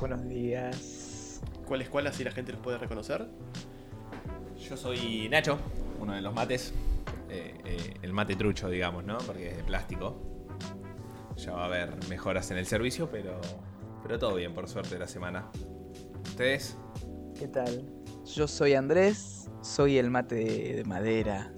[0.00, 1.40] Buenos días.
[1.66, 3.26] ¿Cuál es cuál así la gente los puede reconocer?
[4.68, 5.58] Yo soy Nacho,
[6.00, 6.74] uno de los mates.
[7.30, 9.18] Eh, eh, el mate trucho, digamos, ¿no?
[9.18, 10.20] Porque es de plástico.
[11.36, 13.40] Ya va a haber mejoras en el servicio, pero,
[14.02, 15.48] pero todo bien, por suerte, la semana.
[16.24, 16.76] ¿Ustedes?
[17.38, 17.88] ¿Qué tal?
[18.24, 21.52] Yo soy Andrés, soy el mate de, de madera,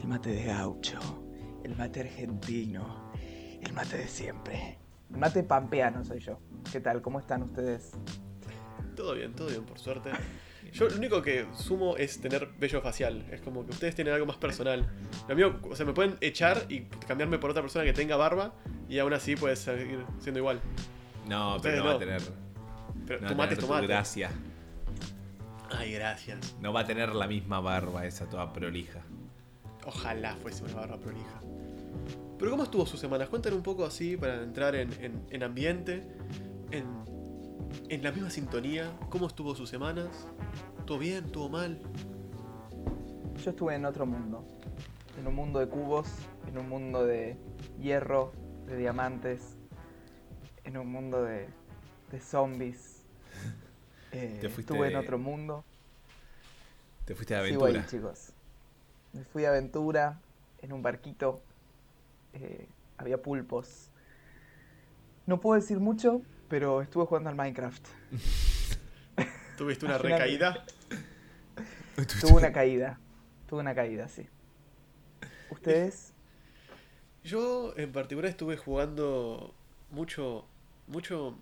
[0.00, 0.98] el mate de gaucho,
[1.64, 3.10] el mate argentino,
[3.60, 4.83] el mate de siempre.
[5.16, 6.38] Mate pampeano soy yo.
[6.72, 7.02] ¿Qué tal?
[7.02, 7.92] ¿Cómo están ustedes?
[8.96, 10.10] Todo bien, todo bien, por suerte.
[10.72, 13.24] Yo lo único que sumo es tener vello facial.
[13.30, 14.88] Es como que ustedes tienen algo más personal.
[15.28, 18.54] Lo mío, o sea, me pueden echar y cambiarme por otra persona que tenga barba
[18.88, 20.60] y aún así puede seguir siendo igual.
[21.28, 22.22] No, Ustedes pero no, va a tener.
[23.06, 23.86] Pero no tomate es tener tu tomate.
[23.86, 24.30] gracia.
[25.70, 26.56] Ay, gracias.
[26.60, 29.00] No va a tener la misma barba esa toda prolija.
[29.86, 31.40] Ojalá fuese una barba prolija.
[32.44, 33.26] Pero ¿cómo estuvo su semana?
[33.26, 36.06] Cuéntanos un poco así para entrar en, en- en ambiente,
[36.72, 36.84] en,
[37.88, 38.92] en la misma sintonía.
[39.08, 40.08] ¿Cómo estuvo sus semanas?
[40.84, 41.32] ¿Todo bien?
[41.32, 41.80] ¿Todo mal?
[43.42, 44.46] Yo estuve en otro mundo.
[45.18, 46.06] En un mundo de cubos,
[46.46, 47.38] en un mundo de
[47.80, 48.34] hierro,
[48.66, 49.56] de diamantes,
[50.64, 51.48] en un mundo de,
[52.12, 53.06] de zombies.
[54.12, 55.64] Eh, Te fuiste estuve en otro mundo.
[57.06, 57.84] Te fuiste de Sigo aventura.
[57.84, 58.32] ahí, chicos.
[59.14, 60.20] Me fui de aventura
[60.60, 61.40] en un barquito.
[62.34, 62.68] Eh,
[62.98, 63.90] había pulpos.
[65.26, 67.86] No puedo decir mucho, pero estuve jugando al Minecraft.
[69.56, 70.64] ¿Tuviste una recaída?
[72.20, 72.98] Tuve una caída.
[73.48, 74.26] Tuve una caída, sí.
[75.50, 76.12] ¿Ustedes?
[77.22, 79.54] Yo en particular estuve jugando
[79.90, 80.44] mucho,
[80.88, 81.38] mucho...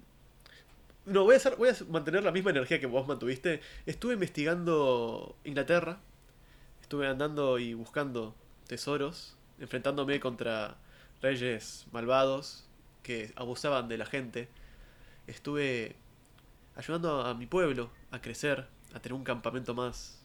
[1.07, 3.61] No, voy a, hacer, voy a mantener la misma energía que vos mantuviste.
[3.87, 5.99] Estuve investigando Inglaterra.
[6.83, 8.35] Estuve andando y buscando
[8.69, 10.77] tesoros, enfrentándome contra
[11.23, 12.65] reyes malvados
[13.03, 14.49] que abusaban de la gente.
[15.27, 15.97] Estuve
[16.77, 20.21] ayudando a mi pueblo a crecer, a tener un campamento más,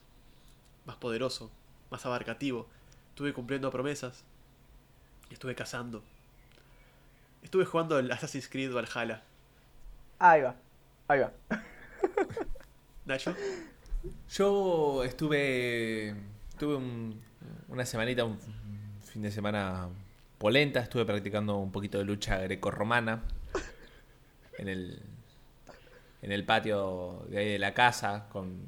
[0.85, 1.51] más poderoso,
[1.91, 2.67] más abarcativo.
[3.09, 4.23] Estuve cumpliendo promesas.
[5.29, 6.03] Estuve cazando.
[7.43, 9.21] Estuve jugando el Assassin's Creed Valhalla.
[10.19, 10.55] Ahí va.
[11.07, 11.31] Ahí va.
[13.05, 13.35] Nacho,
[14.29, 16.15] Yo estuve.
[16.59, 17.21] Tuve un-
[17.69, 18.37] una semanita, un
[19.17, 19.89] fin de semana
[20.38, 20.79] polenta.
[20.79, 23.23] Estuve practicando un poquito de lucha grecorromana
[24.59, 25.01] en el,
[26.22, 28.59] en el patio de ahí de la casa con,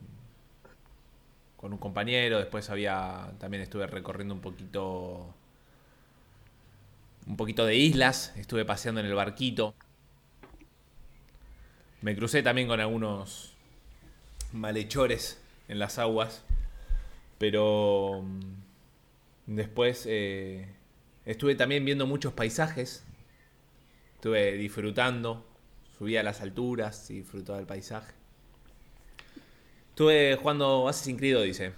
[1.55, 2.39] con un compañero.
[2.39, 3.31] Después había.
[3.37, 5.31] También estuve recorriendo un poquito.
[7.27, 8.33] Un poquito de islas.
[8.35, 9.75] Estuve paseando en el barquito.
[12.01, 13.53] Me crucé también con algunos
[14.51, 16.43] malhechores en las aguas.
[17.37, 18.25] Pero
[19.55, 20.67] después eh,
[21.25, 23.03] estuve también viendo muchos paisajes.
[24.15, 25.45] Estuve disfrutando.
[25.97, 28.13] Subí a las alturas y disfrutaba del paisaje.
[29.89, 31.73] Estuve jugando Assassin's Creed, dice.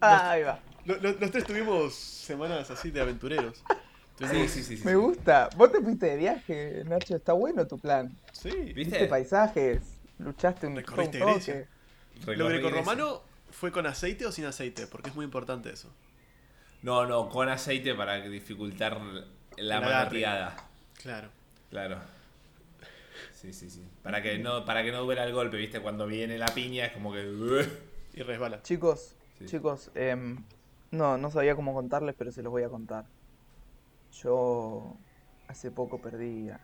[0.00, 0.60] Ahí va.
[0.86, 3.62] lo- lo- los tres tuvimos semanas así de aventureros.
[4.18, 4.76] Sí, sí, sí.
[4.76, 5.48] sí, Me gusta.
[5.56, 7.16] Vos te fuiste de viaje, Nacho.
[7.16, 8.16] Está bueno tu plan.
[8.32, 8.50] Sí.
[8.50, 9.06] Viste ¿Viste?
[9.06, 9.82] paisajes.
[10.18, 11.34] Luchaste un, Recorriste un toque.
[11.34, 11.68] Grecia.
[12.36, 14.86] ¿Lo grecorromano fue con aceite o sin aceite?
[14.86, 15.88] Porque es muy importante eso.
[16.82, 19.00] No, no, con aceite para dificultar
[19.56, 20.56] la manateada.
[21.00, 21.28] Claro.
[21.70, 21.98] Claro.
[23.32, 23.84] Sí, sí, sí.
[24.02, 25.80] Para que no, para que no duela el golpe, ¿viste?
[25.80, 27.66] Cuando viene la piña es como que.
[28.14, 28.62] Y resbala.
[28.62, 29.46] Chicos, Sí.
[29.46, 30.44] chicos, em,
[30.90, 33.06] no, no sabía cómo contarles, pero se los voy a contar.
[34.22, 34.96] Yo
[35.48, 36.60] hace poco perdí a,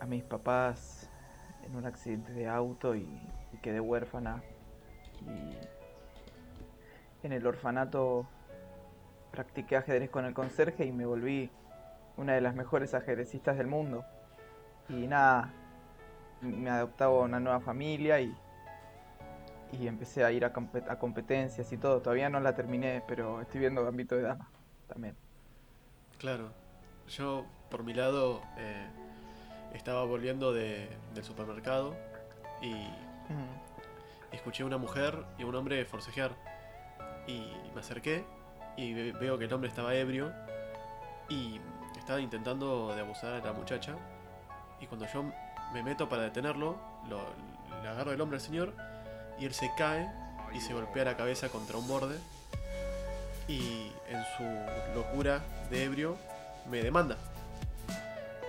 [0.00, 1.08] a mis papás
[1.64, 3.00] en un accidente de auto y,
[3.52, 4.42] y quedé huérfana.
[5.22, 5.56] Y
[7.26, 8.28] en el orfanato
[9.36, 11.50] practiqué ajedrez con el conserje y me volví
[12.16, 14.04] una de las mejores ajedrecistas del mundo.
[14.88, 15.52] Y nada,
[16.40, 18.34] me adoptaba una nueva familia y,
[19.72, 22.00] y empecé a ir a, compe- a competencias y todo.
[22.00, 24.48] Todavía no la terminé, pero estoy viendo Gambito de Dama
[24.88, 25.14] también.
[26.18, 26.50] Claro.
[27.08, 28.86] Yo, por mi lado, eh,
[29.74, 31.94] estaba volviendo de- del supermercado
[32.62, 34.32] y Mm.
[34.32, 36.32] escuché a una mujer y a un hombre forcejear.
[37.26, 38.24] Y me acerqué
[38.76, 40.32] y ve- veo que el hombre estaba ebrio
[41.28, 41.60] y
[41.98, 43.94] estaba intentando de abusar a la muchacha.
[44.80, 45.24] Y cuando yo
[45.72, 46.76] me meto para detenerlo,
[47.08, 47.20] lo,
[47.82, 48.72] le agarro el hombro al señor
[49.38, 50.08] y él se cae
[50.52, 52.18] y se golpea la cabeza contra un borde
[53.48, 55.40] y en su locura
[55.70, 56.16] de ebrio
[56.70, 57.16] me demanda.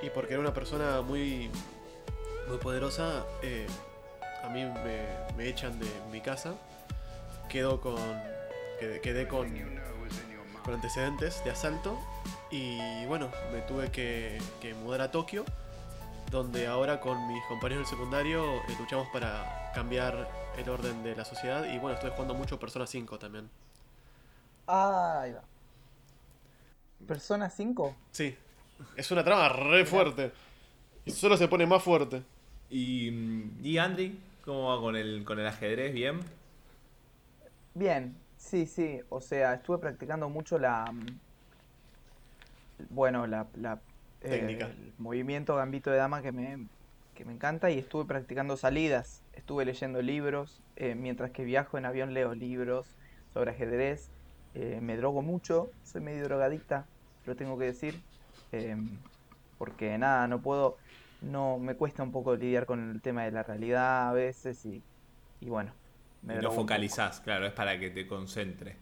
[0.01, 1.49] Y porque era una persona muy,
[2.47, 3.65] muy poderosa, eh,
[4.43, 5.01] a mí me,
[5.35, 6.53] me echan de mi casa.
[7.49, 7.95] Quedo con,
[8.79, 9.47] quedé con,
[10.67, 11.97] con antecedentes de asalto
[12.51, 15.45] y bueno, me tuve que, que mudar a Tokio,
[16.29, 21.23] donde ahora con mis compañeros del secundario eh, luchamos para cambiar el orden de la
[21.23, 23.49] sociedad y bueno, estoy jugando mucho Persona 5 también.
[24.67, 25.43] Ah, ahí va.
[27.07, 27.95] ¿Persona 5?
[28.11, 28.35] Sí,
[28.97, 30.33] es una trama re fuerte.
[31.05, 32.23] Y solo se pone más fuerte.
[32.69, 34.19] ¿Y, mm, y Andy?
[34.43, 35.93] ¿Cómo va con el, con el ajedrez?
[35.93, 36.19] ¿Bien?
[37.73, 38.17] Bien,
[38.49, 38.99] sí, sí.
[39.09, 40.91] O sea, estuve practicando mucho la.
[40.91, 41.19] mm,
[42.89, 43.49] Bueno, la.
[43.53, 43.83] la
[44.21, 44.67] eh, Técnica.
[44.71, 46.57] el movimiento gambito de dama que me,
[47.13, 49.25] que me encanta y estuve practicando salidas.
[49.31, 50.63] Estuve leyendo libros.
[50.75, 52.95] eh, mientras que viajo en avión leo libros
[53.33, 54.11] sobre ajedrez.
[54.53, 55.73] eh, me drogo mucho.
[55.83, 56.89] Soy medio drogadicta,
[57.25, 58.03] lo tengo que decir.
[58.51, 59.03] em,
[59.57, 60.77] porque nada, no puedo.
[61.19, 64.85] No, me cuesta un poco lidiar con el tema de la realidad a veces y,
[65.39, 65.77] y bueno.
[66.21, 68.75] Me Y no focalizás, claro, es para que te concentres.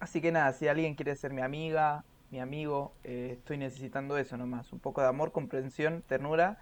[0.00, 4.36] Así que nada, si alguien quiere ser mi amiga, mi amigo, eh, estoy necesitando eso
[4.36, 4.72] nomás.
[4.72, 6.58] Un poco de amor, comprensión, ternura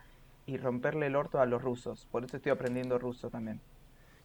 [0.46, 2.06] y romperle el orto a los rusos.
[2.10, 3.62] Por eso estoy aprendiendo ruso también.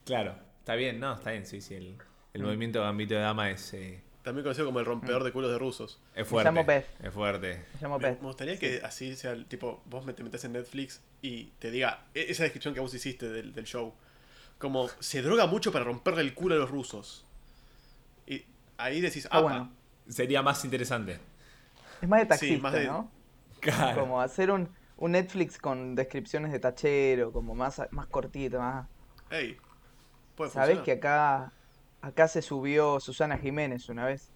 [0.05, 1.75] Claro, está bien, no, está bien, sí, sí.
[1.75, 1.97] El,
[2.33, 2.43] el Mm.
[2.43, 5.99] movimiento gambito de dama es, eh, También conocido como el rompedor de culos de rusos.
[6.15, 6.65] es Me llamo fuerte.
[6.65, 6.87] Beth.
[7.01, 7.65] Es fuerte.
[7.73, 8.19] Me llamo Me, Beth.
[8.19, 11.71] me gustaría que así sea, el tipo, vos me te metes en Netflix y te
[11.71, 13.93] diga e- esa descripción que vos hiciste del, del show.
[14.61, 17.25] Como, se droga mucho para romperle el culo a los rusos.
[18.27, 18.45] Y
[18.77, 19.71] ahí decís, Ah, bueno.
[20.07, 21.19] Sería más interesante.
[22.01, 23.09] Es más de Sí, taxista, más de- ¿no?
[23.59, 23.99] Claro.
[24.01, 28.87] Como hacer un, un Netflix con descripciones de tachero, como más, más cortito, más...
[29.29, 29.57] hey,
[30.35, 30.83] puede Sabés funcionar.
[30.85, 31.53] que acá,
[32.01, 34.31] acá se subió Susana Jiménez una vez.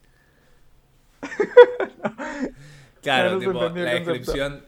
[3.02, 4.66] Claro, No tipo, la descripción.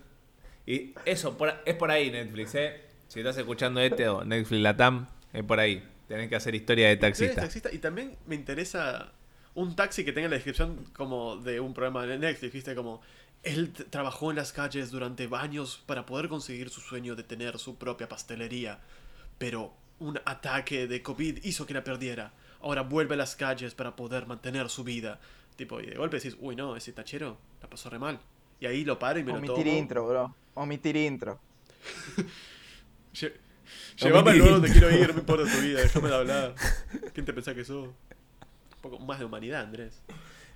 [0.66, 2.82] Y eso, por- es por ahí Netflix, ¿eh?
[3.08, 5.84] Si estás escuchando este o Netflix Latam, es por ahí.
[6.08, 7.42] Tenés que hacer historia de taxista.
[7.42, 7.70] taxista.
[7.74, 9.12] Y también me interesa
[9.56, 12.76] un taxi que tenga la descripción como de un programa de Netflix, ¿viste?
[12.76, 13.02] Como,
[13.44, 17.78] él trabajó en las calles durante años para poder conseguir su sueño de tener su
[17.78, 18.80] propia pastelería.
[19.38, 22.34] Pero un ataque de COVID hizo que la perdiera.
[22.62, 25.20] Ahora vuelve a las calles para poder mantener su vida.
[25.56, 28.20] Tipo, y de golpe decís, uy, no, ese tachero la pasó re mal.
[28.60, 29.54] Y ahí lo paro y me lo tomo.
[29.54, 30.36] Omitir intro, bro.
[30.56, 31.40] Omitir intro.
[33.98, 36.56] Llévame al lugar donde quiero ir, no me importa tu vida, déjame de hablar.
[37.14, 37.88] ¿Quién te pensás que sos?
[37.88, 40.04] Un poco más de humanidad, Andrés.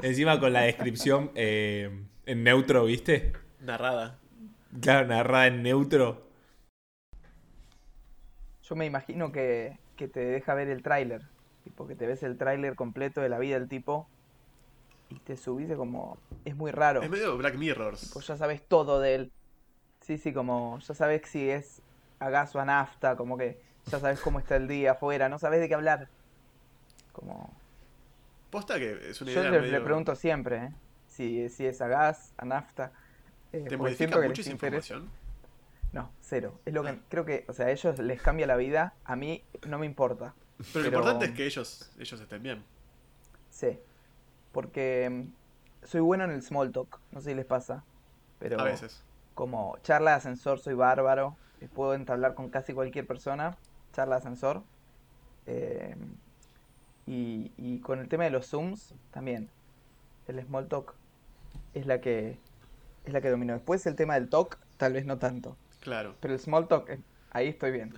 [0.02, 3.34] Encima con la descripción eh, en neutro, ¿viste?
[3.60, 4.20] Narrada.
[4.80, 6.28] Claro, narrada en neutro.
[8.64, 11.24] Yo me imagino que, que te deja ver el tráiler.
[11.64, 14.08] Tipo, que te ves el tráiler completo de la vida del tipo
[15.10, 16.18] y te subís de como...
[16.46, 17.02] Es muy raro.
[17.02, 18.02] Es medio Black Mirrors.
[18.02, 19.32] Tipo, ya sabes todo de él.
[20.00, 21.82] Sí, sí, como ya sabes si es
[22.22, 25.40] a gas o a nafta, como que ya sabes cómo está el día afuera, no
[25.40, 26.08] sabes de qué hablar.
[27.12, 27.54] Como...
[28.50, 29.72] Posta que es una Yo idea le, medio...
[29.74, 30.72] le pregunto siempre, ¿eh?
[31.08, 32.92] Si, si es a gas, a nafta.
[33.52, 35.10] eh, ¿Te modifica mucho esa información?
[35.94, 36.60] No, cero.
[36.66, 36.98] Es lo que Ah.
[37.10, 40.34] creo que, o sea, a ellos les cambia la vida, a mí no me importa.
[40.58, 42.64] Pero, Pero- lo importante es que ellos, ellos estén bien.
[43.50, 43.80] Sí.
[44.52, 47.84] Porque mm, soy bueno en el small talk, no sé si les pasa.
[48.40, 49.04] Pero A veces.
[49.34, 51.36] como charla de ascensor soy bárbaro,
[51.68, 53.58] puedo entablar con casi cualquier persona,
[53.94, 54.64] charla de ascensor.
[55.46, 55.96] Eh,
[57.08, 59.50] y, y con el tema de los zooms también.
[60.28, 60.94] El small talk
[61.74, 62.38] es la que
[63.06, 63.54] es la que dominó.
[63.54, 65.58] Después el tema del talk, tal vez no tanto.
[65.80, 66.16] Claro.
[66.20, 67.00] Pero el small talk, eh,
[67.32, 67.94] ahí estoy bien.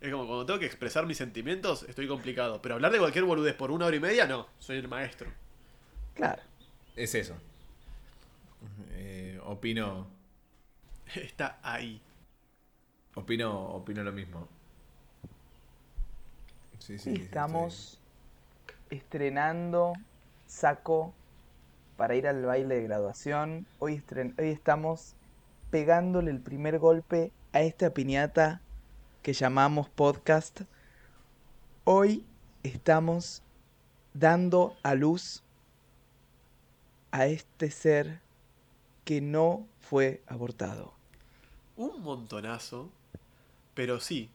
[0.00, 2.60] Es como cuando tengo que expresar mis sentimientos, estoy complicado.
[2.60, 4.48] Pero hablar de cualquier boludez por una hora y media, no.
[4.58, 5.30] Soy el maestro.
[6.14, 6.42] Claro.
[6.96, 7.34] Es eso.
[8.90, 10.06] Eh, opino,
[11.14, 12.00] Está ahí.
[13.14, 14.48] Opino, opino lo mismo.
[16.78, 18.00] Sí, sí, estamos
[18.90, 19.92] estrenando
[20.46, 21.14] saco
[21.96, 23.66] para ir al baile de graduación.
[23.78, 25.14] Hoy, estren- hoy estamos
[25.70, 28.60] pegándole el primer golpe a esta piñata
[29.22, 30.62] que llamamos podcast.
[31.84, 32.26] Hoy
[32.64, 33.42] estamos
[34.14, 35.42] dando a luz
[37.12, 38.20] a este ser
[39.04, 40.92] que no fue abortado.
[41.76, 42.90] Un montonazo.
[43.74, 44.30] Pero sí.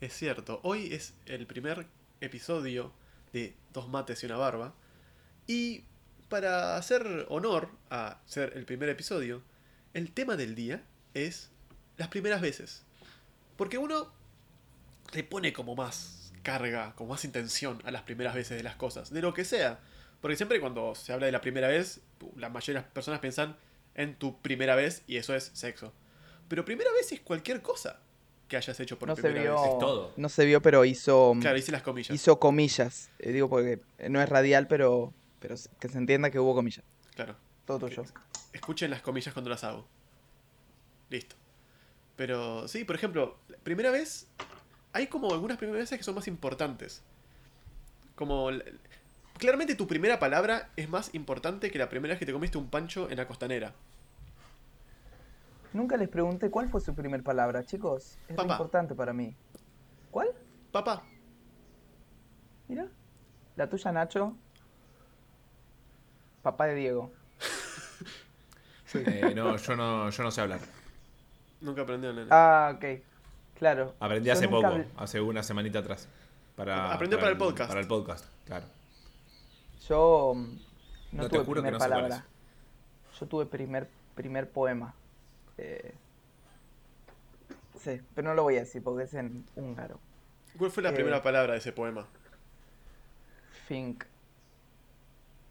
[0.00, 0.60] Es cierto.
[0.62, 1.86] Hoy es el primer
[2.20, 2.92] episodio
[3.32, 4.74] de Dos mates y una barba.
[5.46, 5.84] Y
[6.28, 9.42] para hacer honor a ser el primer episodio,
[9.94, 10.82] el tema del día
[11.14, 11.50] es
[11.96, 12.84] las primeras veces.
[13.56, 14.12] Porque uno
[15.12, 19.10] le pone como más carga, como más intención a las primeras veces de las cosas,
[19.10, 19.80] de lo que sea.
[20.20, 22.00] Porque siempre cuando se habla de la primera vez,
[22.36, 23.56] la mayoría de las personas piensan
[23.94, 25.92] en tu primera vez y eso es sexo.
[26.48, 28.00] Pero primera vez es cualquier cosa
[28.52, 29.54] que hayas hecho por No se primera vio.
[29.62, 29.72] vez.
[29.72, 30.12] Es todo.
[30.18, 31.34] No se vio, pero hizo.
[31.40, 32.14] Claro, hice las comillas.
[32.14, 33.10] Hizo comillas.
[33.18, 33.80] Eh, digo porque
[34.10, 35.14] no es radial, pero.
[35.40, 36.84] Pero que se entienda que hubo comillas.
[37.14, 37.34] Claro.
[37.64, 38.04] Todo tuyo.
[38.52, 39.86] Escuchen las comillas cuando las hago.
[41.08, 41.34] Listo.
[42.16, 44.26] Pero sí, por ejemplo, primera vez.
[44.92, 47.02] Hay como algunas primeras veces que son más importantes.
[48.14, 48.50] Como.
[49.38, 52.68] Claramente tu primera palabra es más importante que la primera vez que te comiste un
[52.68, 53.74] pancho en la costanera.
[55.72, 58.18] Nunca les pregunté cuál fue su primer palabra, chicos.
[58.28, 58.52] Es Papá.
[58.52, 59.34] importante para mí.
[60.10, 60.28] ¿Cuál?
[60.70, 61.02] Papá,
[62.68, 62.86] Mira.
[63.56, 64.34] La tuya, Nacho.
[66.42, 67.10] Papá de Diego.
[68.94, 70.60] Eh, no, yo no, yo no sé hablar.
[71.62, 72.26] nunca aprendió, nene.
[72.30, 72.84] Ah, ok.
[73.58, 73.94] Claro.
[73.98, 76.06] Aprendí Yo hace poco, habl- hace una semanita atrás.
[76.56, 77.68] Para, Aprendió para el podcast.
[77.70, 78.66] Para el podcast, claro.
[79.88, 80.56] Yo mm,
[81.12, 82.26] no, te tuve juro que primer no sé cuál palabra.
[83.18, 84.94] Yo tuve primer, primer poema.
[85.64, 85.94] Eh,
[87.78, 90.00] sí, pero no lo voy a decir porque es en húngaro.
[90.58, 92.06] ¿Cuál fue la eh, primera palabra de ese poema?
[93.68, 94.04] Fink.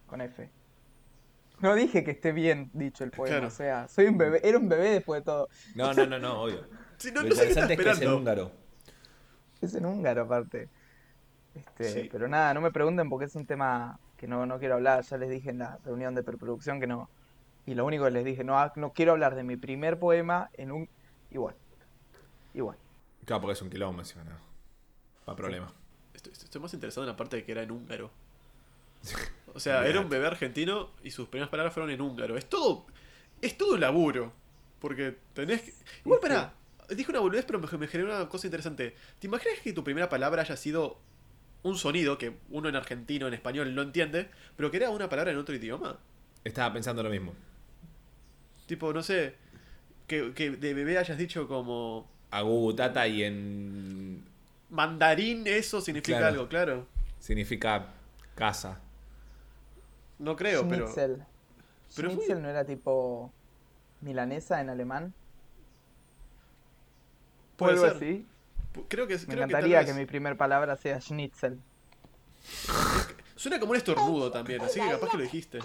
[0.08, 0.50] Con F.
[1.60, 3.48] No dije que esté bien dicho el poema, Claro.
[3.48, 5.48] o sea, soy un bebé, era un bebé después de todo.
[5.76, 6.66] No, no, no, no, obvio.
[6.98, 8.18] Sí, no, Lo no sé qué estás interesante es que es en esperando.
[8.18, 8.52] húngaro.
[9.62, 10.70] Es en húngaro aparte.
[11.56, 12.10] Este, Sí.
[12.12, 15.04] Pero nada, no me pregunten porque es un tema que no, no quiero hablar.
[15.04, 17.10] Ya les dije en la reunión de preproducción que no.
[17.66, 20.50] Y lo único que les dije, no, ha- no quiero hablar de mi primer poema
[20.54, 20.90] en un...
[21.30, 21.56] Igual.
[22.54, 22.78] Igual.
[23.26, 24.36] Claro, porque es un quilombo encima, no.
[25.26, 25.72] Pa' problema.
[26.14, 28.12] Estoy, estoy más interesado en la parte de que era en húngaro.
[29.54, 32.38] O sea, era un bebé argentino y sus primeras palabras fueron en húngaro.
[32.38, 32.86] Es todo.
[33.42, 34.32] Es todo un laburo.
[34.80, 35.74] Porque tenés que.
[36.06, 36.54] Igual Sí, pará.
[36.90, 38.96] Dije una boludez, pero me, me generó una cosa interesante.
[39.20, 41.00] ¿Te imaginas que tu primera palabra haya sido
[41.64, 45.32] un sonido que uno en argentino, en español no entiende, pero que era una palabra
[45.32, 45.98] en otro idioma?
[46.44, 47.34] Estaba pensando lo mismo.
[48.72, 49.36] Tipo, no sé.
[50.08, 52.08] Que, que de bebé hayas dicho como.
[52.30, 54.24] Agu, tata y en.
[54.70, 56.34] Mandarín, eso significa Claro.
[56.34, 56.88] algo, claro.
[57.20, 57.88] Significa
[58.34, 58.80] casa.
[60.20, 60.86] No creo, pero.
[60.86, 61.26] Schnitzel.
[61.98, 63.34] pero Schnitzel no era tipo
[64.00, 65.14] milanesa en alemán.
[67.56, 67.96] ¿O Puede algo ser.
[67.98, 68.26] así?
[68.88, 71.60] Creo que Me creo que, encantaría que, vez- mi primer palabra sea Schnitzel.
[73.36, 75.60] Suena como un estornudo también, así que capaz que lo dijiste.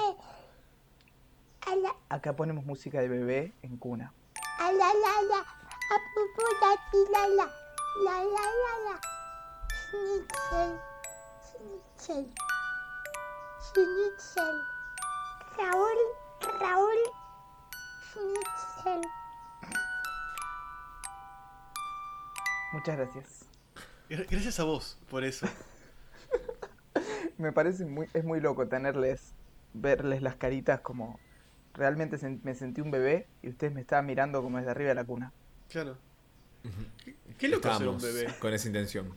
[2.09, 4.13] Acá ponemos música de bebé en cuna.
[4.61, 7.45] A la la la, a pupu la ti la la,
[8.05, 9.01] la la la la.
[9.91, 10.81] Schnitzel,
[11.99, 12.33] schnitzel,
[13.73, 14.57] schnitzel.
[15.59, 15.99] Raúl,
[16.61, 16.99] Raúl,
[18.13, 19.03] schnitzel.
[22.73, 23.45] Muchas gracias.
[24.09, 25.47] Gra- Gracias a vos por eso.
[27.39, 29.35] Me parece muy, es muy loco tenerles,
[29.75, 31.19] verles las caritas como
[31.77, 34.95] realmente sen- me sentí un bebé y ustedes me estaban mirando como desde arriba de
[34.97, 35.33] la cuna.
[35.69, 35.97] Claro.
[37.05, 38.35] Qué- Qué loco ser un bebé.
[38.41, 39.15] con esa intención.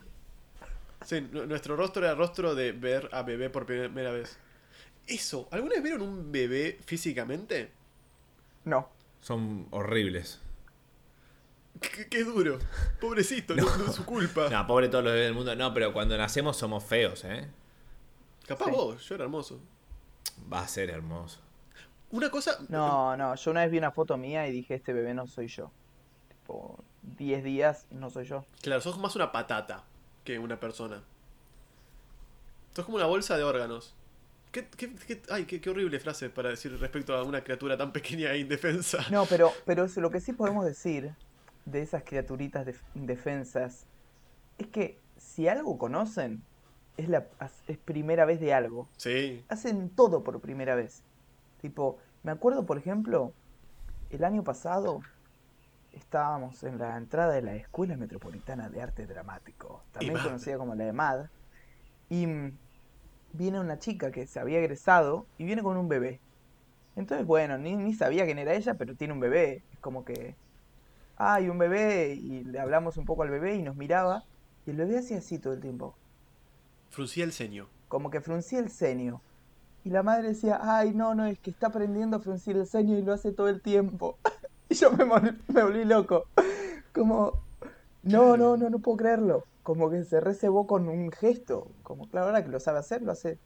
[1.06, 4.38] Sí, nu- nuestro rostro era rostro de ver a bebé por primera vez.
[5.08, 7.72] Eso, ¿alguna vez vieron un bebé físicamente?
[8.66, 8.90] No,
[9.22, 10.40] Son horribles.
[11.82, 12.60] Qué, qué duro.
[13.00, 13.64] Pobrecito, no.
[13.78, 14.50] no es su culpa.
[14.50, 15.56] No, pobre todos los bebés del mundo.
[15.56, 17.48] No, pero cuando nacemos somos feos, ¿eh?
[18.48, 18.72] Capaz Sí.
[18.72, 19.60] vos, yo era hermoso.
[20.52, 21.40] Va a ser hermoso.
[22.12, 22.58] Una cosa.
[22.70, 23.36] no, no.
[23.36, 25.72] Yo una vez vi una foto mía y dije, este bebé no soy yo.
[26.30, 28.46] Tipo, 10 días no soy yo.
[28.62, 29.84] Claro, sos más una patata
[30.24, 31.04] que una persona.
[32.76, 33.94] Sos como una bolsa de órganos.
[34.52, 37.92] ¿Qué, qué- qué- ay, qué, qué horrible frase para decir respecto a una criatura tan
[37.94, 39.06] pequeña e indefensa.
[39.12, 41.14] No, pero, pero eso, lo que sí podemos decir
[41.66, 43.86] de esas criaturitas def- indefensas
[44.58, 46.42] es que si algo conocen,
[46.98, 47.28] es la
[47.68, 48.90] es primera vez de algo.
[48.98, 51.04] Sí, hacen todo por primera vez.
[51.62, 53.34] Tipo, me acuerdo, por ejemplo,
[54.10, 55.02] el año pasado
[55.94, 60.88] estábamos en la entrada de la Escuela Metropolitana de Arte Dramático, también conocida como la
[60.88, 61.28] EMAD,
[62.10, 62.26] y
[63.34, 66.20] viene una chica que se había egresado y viene con un bebé.
[66.96, 69.64] Entonces, bueno, ni, ni sabía quién era ella, pero tiene un bebé.
[69.72, 70.36] Es como que,
[71.18, 74.24] hay un bebé, y le hablamos un poco al bebé y nos miraba,
[74.66, 75.96] y el bebé hacía así todo el tiempo
[76.90, 77.70] fruncía el ceño.
[77.88, 79.22] como que fruncía el ceño.
[79.90, 82.96] Y la madre decía, ay, no, no, es que está aprendiendo a fruncir el ceño
[82.96, 84.20] y lo hace todo el tiempo.
[84.70, 86.28] y yo me, me volví loco.
[86.94, 87.42] Como,
[88.04, 89.46] no, no, no, no puedo creerlo.
[89.64, 91.72] Como que se recebó con un gesto.
[91.82, 93.40] Como, claro, ahora que lo sabe hacer, lo hace.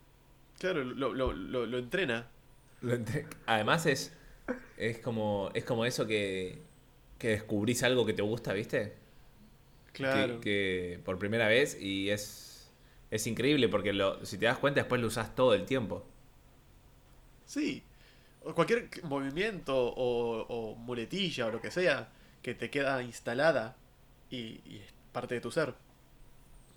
[0.60, 2.28] Claro, lo, lo, lo, lo entrena.
[3.46, 4.12] Además es,
[4.76, 6.62] es como es como eso que,
[7.20, 8.96] que descubrís algo que te gusta, ¿viste?
[9.94, 10.42] Claro.
[10.42, 12.70] Que, que por primera vez y es,
[13.12, 16.06] es increíble porque lo, si te das cuenta después lo usás todo el tiempo.
[17.54, 17.84] Sí.
[18.44, 22.10] O cualquier movimiento o, o muletilla o lo que sea
[22.42, 23.76] que te queda instalada
[24.32, 25.76] y, y es parte de tu ser.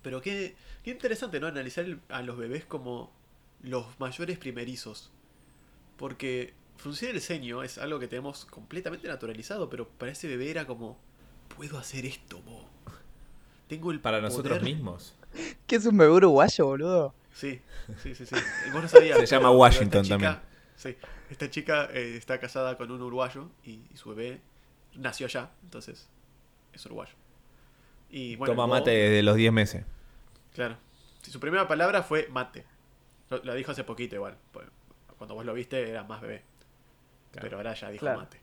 [0.03, 0.55] Pero qué,
[0.85, 1.47] qué interesante, ¿no?
[1.47, 3.11] Analizar el- a los bebés como
[3.63, 5.11] los mayores primerizos.
[5.97, 10.67] Porque fruncir el ceño es algo que tenemos completamente naturalizado, pero para ese bebé era
[10.67, 10.99] como,
[11.57, 12.69] puedo hacer esto, mo.
[13.67, 14.63] Tengo el Para nosotros poder".
[14.75, 15.15] mismos.
[15.67, 17.15] ¿Qué es un bebé uruguayo, boludo?
[17.35, 17.61] Sí,
[18.03, 18.35] sí, sí, sí.
[18.73, 20.56] Vos no sabías, Se llama Washington chica- también.
[20.77, 20.97] Sí,
[21.31, 24.41] esta chica eh, está casada con un uruguayo y, y su bebé
[24.95, 26.09] nació allá, entonces
[26.73, 27.15] es uruguayo.
[28.11, 29.85] Y bueno, Toma Bo- mate desde los 10 meses.
[30.55, 30.77] Claro.
[31.23, 32.65] Sí, su primera palabra fue mate.
[33.31, 34.37] Lo, lo dijo hace poquito igual.
[35.19, 36.43] Cuando vos lo viste era más bebé.
[37.33, 37.47] Claro.
[37.47, 38.21] Pero ahora ya dijo Claro.
[38.21, 38.41] mate.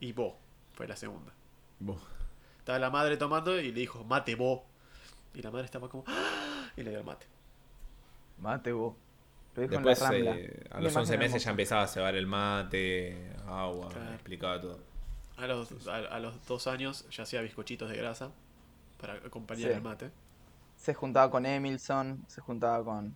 [0.00, 0.34] Y vos
[0.74, 1.32] fue la segunda.
[1.80, 1.98] Buh.
[2.58, 4.60] Estaba la madre tomando y le dijo mate vos.
[5.34, 6.70] Y la madre estaba como ¡Ah!
[6.76, 7.26] y le dio el mate.
[8.38, 8.94] Mate vos.
[9.66, 10.36] Lo dijo Después, en la rambla.
[10.36, 14.14] eh, a los 11 imagen meses ya empezaba a cebar el mate, agua, Claro.
[14.14, 14.78] explicaba todo.
[15.36, 18.30] A los, a, a los dos años ya hacía bizcochitos de grasa
[19.00, 19.76] para acompañar Sí.
[19.76, 20.10] el mate.
[20.76, 23.14] Se juntaba con Emilson, se juntaba con,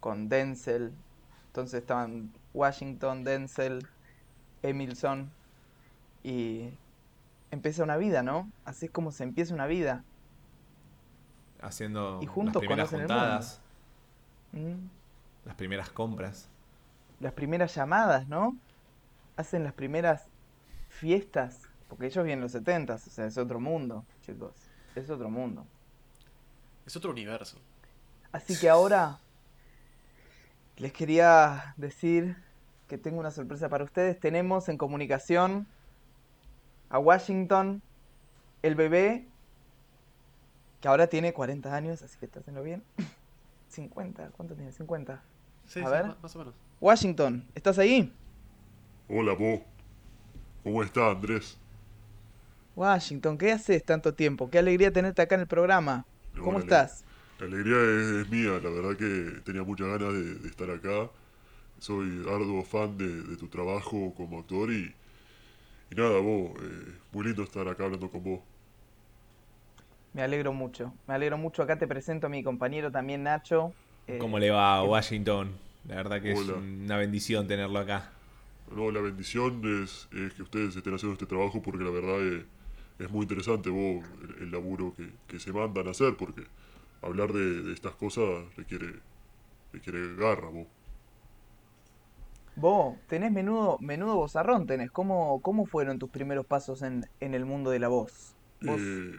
[0.00, 0.92] con Denzel.
[1.48, 3.86] Entonces estaban Washington, Denzel,
[4.62, 5.30] Emilson.
[6.24, 6.70] Y
[7.50, 8.50] empieza una vida, ¿no?
[8.64, 10.04] Así es como se empieza una vida.
[11.60, 13.60] Haciendo Y las juntos primeras conocen el juntadas,
[14.52, 14.88] Mm.
[15.46, 16.48] Las primeras compras.
[17.20, 18.56] Las primeras llamadas, ¿no?
[19.36, 20.26] Hacen las primeras
[20.88, 21.62] fiestas.
[21.88, 24.52] Porque ellos vienen en los 70 o sea, es otro mundo, chicos.
[24.96, 25.64] Es otro mundo.
[26.84, 27.58] Es otro universo.
[28.32, 29.20] Así que ahora
[30.76, 32.36] les quería decir
[32.88, 34.18] que tengo una sorpresa para ustedes.
[34.18, 35.66] Tenemos en comunicación
[36.90, 37.82] a Washington,
[38.62, 39.28] el bebé,
[40.80, 42.82] que ahora tiene 40 años, así que está haciendo bien.
[43.68, 44.72] 50, ¿cuánto tiene?
[44.72, 45.22] 50.
[45.66, 46.16] Sí, A sí, ver.
[46.22, 46.54] más o menos.
[46.80, 48.18] Washington, ¿estás ahí?
[49.08, 49.60] Hola, vos.
[50.62, 51.58] ¿Cómo está, Andrés?
[52.76, 54.48] Washington, ¿qué haces tanto tiempo?
[54.50, 56.04] Qué alegría tenerte acá en el programa.
[56.40, 57.04] ¿Cómo estás?
[57.38, 61.10] La alegría es, es mía, la verdad que tenía muchas ganas de, de estar acá.
[61.80, 64.94] Soy arduo fan de, de tu trabajo como actor y,
[65.90, 68.40] y nada, vos, eh, muy lindo estar acá hablando con vos.
[70.12, 70.98] Me alegro mucho.
[71.06, 71.62] Me alegro mucho.
[71.62, 73.76] Acá te presento a mi compañero también, Nacho.
[74.08, 75.52] Eh, ¿Cómo le va a Washington?
[75.88, 78.10] La verdad que es una bendición tenerlo acá.
[78.70, 82.44] No, la bendición es, es que ustedes estén haciendo este trabajo porque la verdad es,
[82.98, 86.42] es muy interesante vos, el, el laburo que, que se mandan a hacer porque
[87.02, 88.94] hablar de, de estas cosas requiere,
[89.72, 90.66] requiere garra, vos.
[92.56, 94.90] Vos tenés menudo, menudo vozarrón, tenés.
[94.90, 98.36] ¿Cómo, cómo fueron tus primeros pasos en, en el mundo de la voz?
[98.60, 99.14] Vos- Eh,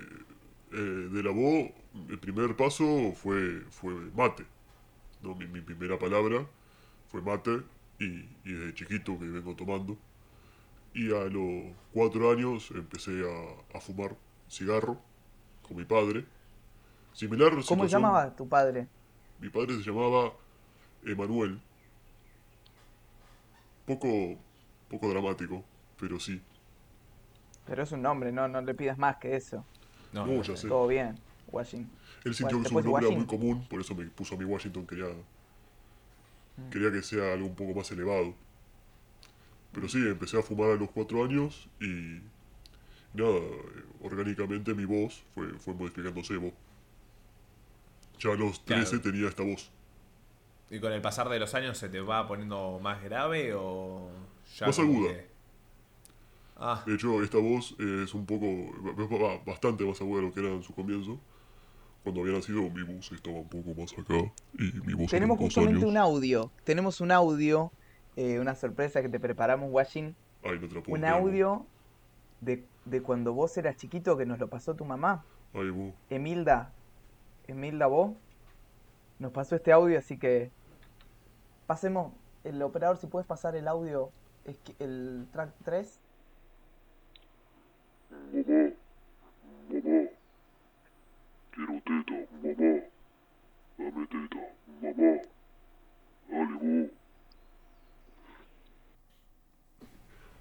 [0.72, 0.76] eh,
[1.12, 1.72] de la voz,
[2.10, 4.46] el primer paso fue, fue mate.
[5.22, 5.36] ¿No?
[5.36, 6.46] Mi, mi primera palabra
[7.10, 7.62] fue mate
[8.00, 8.06] y,
[8.46, 9.98] y desde chiquito que vengo tomando.
[10.94, 14.16] Y a los cuatro años empecé a, a fumar
[14.50, 15.00] cigarro
[15.68, 16.26] con mi padre.
[17.14, 18.88] Similar ¿Cómo se situación- llamaba tu padre?
[19.40, 20.34] Mi padre se llamaba
[21.06, 21.60] Emanuel.
[23.86, 24.08] Poco,
[24.90, 25.64] poco dramático,
[26.00, 26.42] pero sí.
[27.66, 29.64] Pero es un nombre, no, no le pidas más que eso.
[30.14, 30.58] No, No, no ya sé.
[30.64, 30.68] sé.
[30.68, 31.16] Todo bien,
[31.48, 31.90] Washington.
[32.24, 34.86] Él sintió que su nombre era muy común, por eso me puso a mi Washington.
[34.88, 35.06] Quería,
[36.58, 36.70] Mm.
[36.72, 38.34] quería que sea algo un poco más elevado.
[39.74, 42.20] Pero sí, empecé a fumar a los cuatro años y
[43.14, 43.40] nada,
[44.02, 46.38] orgánicamente mi voz fue, fue modificándose.
[46.38, 46.54] Vos.
[48.20, 48.84] Ya a los Claro.
[48.84, 49.70] 13 tenía esta voz.
[50.70, 54.10] ¿Y con el pasar de los años se te va poniendo más grave o
[54.58, 55.14] ya Más aguda.
[55.14, 55.28] que-
[56.60, 58.48] Ah, De hecho, esta voz es un poco,
[58.82, 61.20] ba- ba- bastante más aguda de lo que era en su comienzo.
[62.04, 64.16] Cuando había nacido, mi voz estaba un poco más acá.
[64.54, 66.52] Y mi voz a Tenemos justamente años- un audio.
[66.64, 67.72] Tenemos un audio,
[68.16, 70.16] eh, una sorpresa que te preparamos, Washington.
[70.44, 71.66] Ay, la puedo Un audio
[72.42, 75.26] de, de cuando vos eras chiquito que nos lo pasó tu mamá.
[75.54, 75.94] Ay, vos.
[76.10, 76.72] Emilda,
[77.48, 78.12] Emilda vos,
[79.20, 80.52] nos pasó este audio, así que
[81.66, 82.14] pasemos,
[82.46, 84.12] el operador, si puedes pasar el audio,
[84.46, 86.00] es que- el track 3.
[91.58, 92.84] Quiero teta, mamá.
[93.78, 94.44] Dame teta,
[94.82, 95.22] mamá.
[96.30, 96.92] Dale, vos.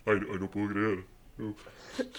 [0.04, 1.04] Ay, no- ay, no puedo creer.
[1.38, 1.54] No,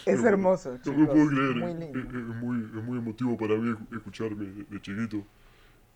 [0.06, 1.56] Es no, hermoso, No chicos, me puedo creer.
[1.56, 2.00] muy es, lindo.
[2.00, 5.24] es- es muy, es muy emotivo para mí escu- escucharme de, de chiquito.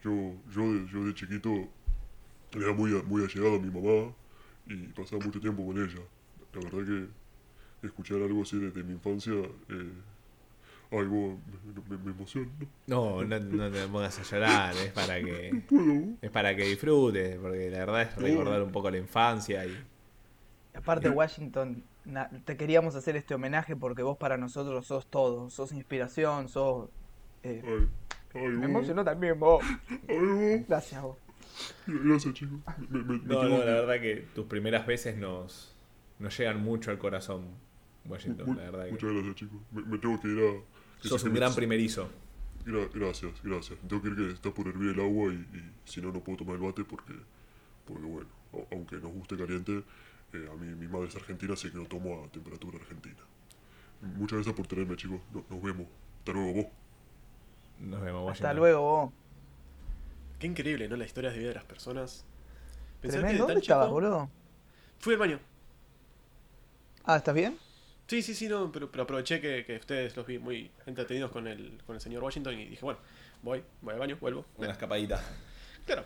[0.04, 1.68] Yo, yo, de, yo de chiquito
[2.54, 4.14] era muy, a- muy allegado a mi mamá
[4.68, 6.02] y pasaba mucho tiempo con ella.
[6.54, 9.92] La verdad que escuchar algo así desde mi infancia, eh,
[10.92, 11.40] algo
[11.90, 12.50] me, me- me emociona.
[12.88, 13.24] ¿no?
[13.24, 15.64] No, te pongas a llorar, es para que
[16.22, 19.78] es para que disfrutes, porque la verdad es recordar un poco la infancia y
[20.74, 25.50] Aparte, Washington, na- te queríamos hacer este homenaje porque vos para nosotros sos todo.
[25.50, 26.90] Sos inspiración, sos.
[27.44, 27.90] eh, Ay,
[28.42, 29.64] ay, me emocionó también vos.
[30.08, 30.68] ay, vos.
[30.68, 31.18] Gracias vos.
[31.86, 32.60] Gracias, chicos.
[32.90, 35.76] Me, me- No, no, la verdad que tus primeras veces nos,
[36.20, 37.48] nos llegan mucho al corazón,
[38.06, 39.60] Washington, la verdad que Muchas gracias, chicos.
[39.72, 40.71] Me, me tengo que ir a.
[41.10, 42.10] sos un gran me- primerizo.
[42.66, 43.80] Gra- gracias, gracias.
[43.88, 46.40] Tengo que ir que está por hervir el agua y, y si no, no puedo
[46.40, 47.14] tomar el bate porque,
[47.86, 48.28] porque bueno,
[48.72, 49.84] aunque nos guste caliente,
[50.34, 53.18] eh, a mí mi madre es argentina, así que lo tomo a temperatura argentina.
[54.02, 55.22] Muchas gracias por tenerme, chicos.
[55.34, 55.88] No- nos vemos.
[56.20, 56.66] Hasta luego, vos.
[57.80, 58.32] Nos vemos, Washington.
[58.32, 59.14] Hasta luego vos.
[60.40, 60.96] Qué increíble, ¿no?
[60.98, 62.26] Las historias de vida de las personas.
[63.02, 64.30] Que ¿Dónde estabas, boludo?
[65.00, 65.40] Fui al baño.
[67.04, 67.58] Ah, ¿estás bien?
[68.12, 71.48] Sí, sí, sí, no, pero, pero aproveché que, que ustedes los vi muy entretenidos con
[71.48, 73.00] el, con el señor Washington y dije, bueno,
[73.42, 74.44] voy, voy al baño, vuelvo.
[74.58, 75.24] Una escapadita.
[75.86, 76.04] Claro.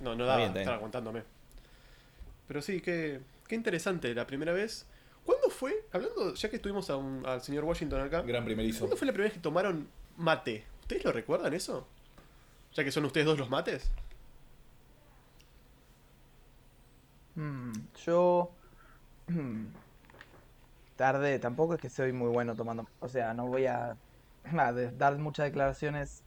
[0.00, 1.22] No, no daba estar aguantándome.
[2.46, 4.84] Pero sí, qué, qué interesante la primera vez.
[5.24, 5.86] ¿Cuándo fue?
[5.90, 8.80] Hablando, ya que estuvimos a un- al señor Washington acá, Gran primerizo.
[8.80, 10.66] ¿cuándo fue la primera vez que tomaron mate?
[10.82, 11.88] ¿Ustedes lo recuerdan eso?
[12.74, 13.90] Ya que son ustedes dos los mates.
[17.36, 17.72] Mm,
[18.04, 18.50] yo.
[19.28, 19.64] mm,
[20.96, 22.86] Tarde, tampoco es que soy muy bueno tomando.
[23.00, 23.96] O sea, no voy a,
[24.98, 26.22] dar muchas declaraciones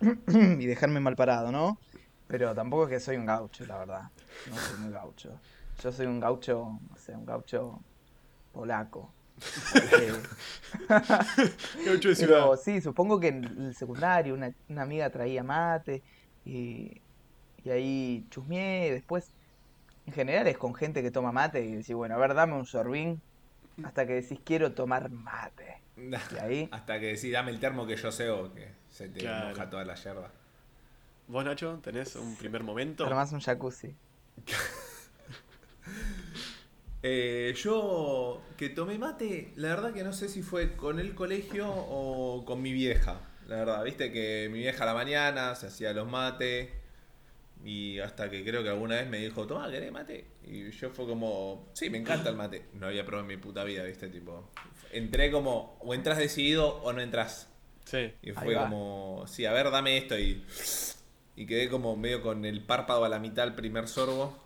[0.28, 1.78] y dejarme mal parado, ¿no?
[2.26, 4.10] Pero tampoco es que soy un gaucho, la verdad.
[4.48, 5.38] No soy muy gaucho.
[5.82, 7.80] Yo soy un gaucho, no sé, un gaucho
[8.52, 9.12] polaco.
[11.92, 12.44] Ocho de ciudad.
[12.44, 16.02] Pero sí, supongo que en el secundario una, una amiga traía mate
[16.46, 17.02] y,
[17.62, 18.90] y ahí chusmeé.
[18.92, 19.34] Después,
[20.06, 22.64] en general es con gente que toma mate y decís, bueno, a ver, dame un
[22.64, 23.20] sorbín
[23.82, 25.80] hasta que decís, quiero tomar mate.
[25.96, 29.20] Y ahí, Hasta que decís, dame el termo que yo sé o que se te
[29.20, 29.48] Claro.
[29.50, 30.30] moja toda la yerba.
[31.28, 33.06] ¿Vos, Nacho, tenés un primer momento?
[33.06, 33.94] armás un jacuzzi.
[37.06, 41.68] Eh, yo que tomé mate, la verdad que no sé si fue con el colegio
[41.70, 43.20] o con mi vieja.
[43.46, 46.70] La verdad, viste que mi vieja a la mañana se hacía los mates
[47.64, 50.26] y hasta que creo que alguna vez me dijo, toma, ¿querés mate?
[50.46, 52.66] Y yo fue como, sí, me encanta el mate.
[52.74, 54.50] No había probado en mi puta vida, viste, tipo.
[54.92, 57.48] Entré como, o entras decidido o no entras.
[57.86, 58.12] Sí.
[58.22, 60.44] Y fue como, sí, a ver, dame esto y...
[61.36, 64.38] Y quedé como medio con el párpado a la mitad el primer sorbo.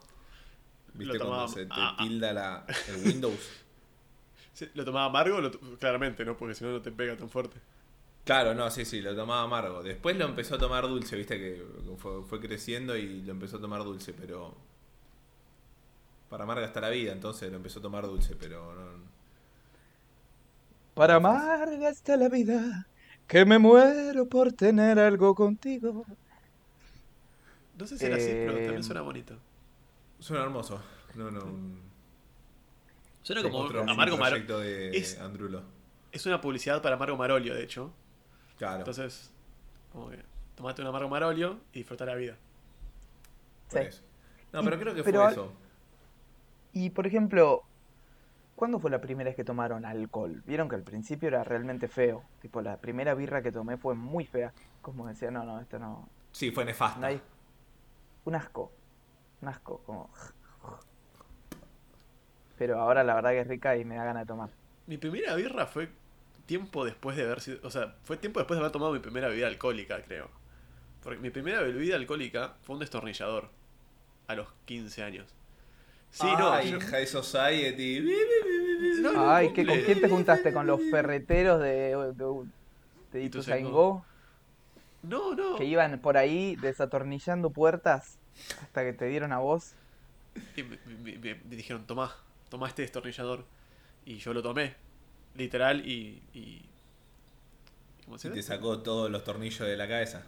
[0.94, 3.50] ¿Viste Lo cuando tomaba- se te ah, tilda la, el Windows?
[4.54, 5.40] Sí, ¿Lo tomaba amargo?
[5.40, 6.36] Lo Claramente, ¿no?
[6.36, 7.58] Porque si no, no te pega tan fuerte.
[8.28, 9.82] Claro, no, sí, sí, lo tomaba amargo.
[9.82, 11.64] Después lo empezó a tomar dulce, viste que
[11.96, 14.54] fue, fue creciendo y lo empezó a tomar dulce, pero...
[16.28, 18.82] Para amarga está la vida, entonces lo empezó a tomar dulce, pero no...
[20.94, 22.86] Para amarga está la vida,
[23.26, 26.04] que me muero por tener algo contigo.
[27.78, 29.36] No sé si era así, pero Eh, también suena bonito.
[30.20, 30.82] Suena hermoso.
[31.14, 31.40] No, no.
[33.22, 34.60] Suena como otro Amargo Marolio.
[34.60, 35.62] es- Andrulo.
[36.12, 37.90] Es una publicidad para Amargo Marolio, de hecho.
[38.58, 38.78] Claro.
[38.80, 39.32] Entonces,
[39.92, 40.18] como que
[40.56, 42.36] tomate un Amargo Marolio y disfruta la vida.
[43.68, 43.78] Sí.
[44.52, 45.52] No, Y- pero creo que pero fue eso.
[46.72, 47.62] Y por ejemplo,
[48.56, 50.42] ¿cuándo fue la primera vez que tomaron alcohol?
[50.46, 52.22] Vieron que al principio era realmente feo.
[52.40, 54.52] Tipo, la primera birra que tomé fue muy fea.
[54.82, 56.08] Como decía, no, no, esto no.
[56.32, 57.00] Sí, fue nefasta.
[57.00, 57.20] no hay-
[58.24, 58.70] Un asco.
[59.40, 60.10] Un asco, como.
[62.58, 64.50] Pero ahora la verdad que es rica y me da ganas de tomar.
[64.86, 65.88] Mi primera birra fue
[66.48, 67.58] tiempo después de haber sido.
[67.62, 70.28] O sea, fue tiempo después de haber tomado mi primera bebida alcohólica, creo.
[71.04, 73.48] Porque mi primera bebida alcohólica fue un destornillador.
[74.26, 75.26] A los 15 años.
[76.10, 76.50] Sí, no.
[76.50, 78.00] Ay, yo- High Society.
[79.00, 80.52] no, no Ay, ¿qué, ¿con quién te juntaste?
[80.52, 82.44] ¿Con los ferreteros de, de,
[83.12, 84.04] de Ituzaingó?
[85.02, 85.56] No, no.
[85.56, 88.18] Que iban por ahí desatornillando puertas
[88.62, 89.72] hasta que te dieron a vos.
[90.56, 92.14] Y me, me- me- me dijeron, tomá,
[92.48, 93.44] tomá este destornillador.
[94.04, 94.74] Y yo lo tomé,
[95.38, 96.22] literal, y...
[96.34, 96.62] y
[98.04, 100.22] ¿Cómo se Y te sacó todos los tornillos de la cabeza.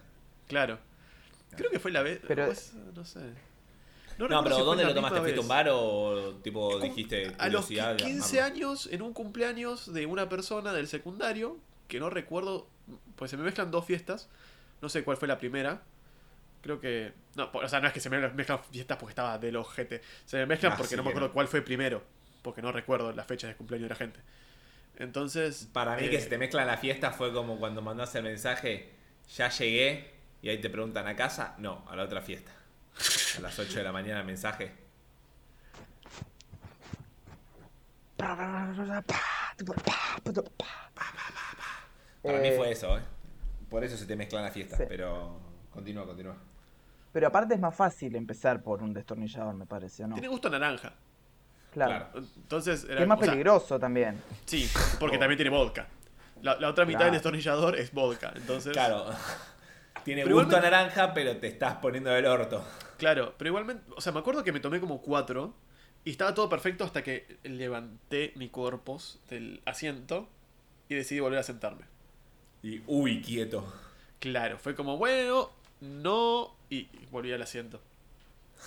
[0.49, 0.79] Claro.
[1.57, 2.21] Creo que fue la vez...
[2.27, 3.21] Pero- pues, no sé.
[4.19, 5.19] No, pero si ¿dónde lo tomaste?
[5.21, 8.55] ¿Fuiste un bar o tipo dijiste A los curiosidad de 15 armarlo?
[8.67, 11.57] años, en un cumpleaños de una persona del secundario,
[11.89, 12.67] que no recuerdo,
[13.17, 14.29] pues se me mezclan dos fiestas,
[14.83, 15.81] no sé cuál fue la primera.
[16.61, 17.15] Creo que...
[17.35, 20.03] No, o sea, no es que se me mezclan fiestas porque estaba del ojete.
[20.27, 21.33] Se me mezclan Ah, porque sí no me acuerdo no.
[21.35, 22.03] cuál fue primero.
[22.43, 24.21] Porque no recuerdo las fechas de cumpleaños de la gente.
[24.97, 25.69] Entonces...
[25.73, 28.91] Para mí eh, que se te mezcla la fiesta fue como cuando mandás el mensaje,
[29.35, 30.11] ya llegué,
[30.43, 32.53] y ahí te preguntan a casa, no, a la otra fiesta.
[33.39, 34.73] A las 8 de la mañana el mensaje.
[42.23, 43.03] Para mí Eh, fue eso, ¿eh?
[43.69, 44.85] Por eso se te mezclan las fiestas, sí.
[44.89, 46.37] pero continúa, continúa.
[47.13, 50.15] Pero aparte es más fácil empezar por un destornillador, me parece, ¿o ¿no?
[50.15, 50.93] Tiene gusto a naranja.
[51.73, 52.07] Claro.
[52.11, 52.27] Claro.
[52.37, 54.21] Entonces, era, es más sea, peligroso también.
[54.47, 55.21] Sí, porque Oh.
[55.21, 55.87] también tiene vodka.
[56.43, 57.13] La, la otra mitad Claro.
[57.13, 58.33] del destornillador es vodka.
[58.35, 59.07] Entonces, Claro.
[60.05, 62.65] Tiene Pero gusto a naranja, pero te estás poniendo del orto.
[62.97, 65.55] Claro, pero igualmente, o sea, me acuerdo que me tomé como cuatro
[66.05, 70.27] y estaba todo perfecto hasta que levanté mi cuerpo del asiento
[70.89, 71.85] y decidí volver a sentarme.
[72.63, 73.71] Y uy, quieto.
[74.21, 75.51] Claro, fue como, bueno,
[75.83, 77.83] no, y volví al asiento.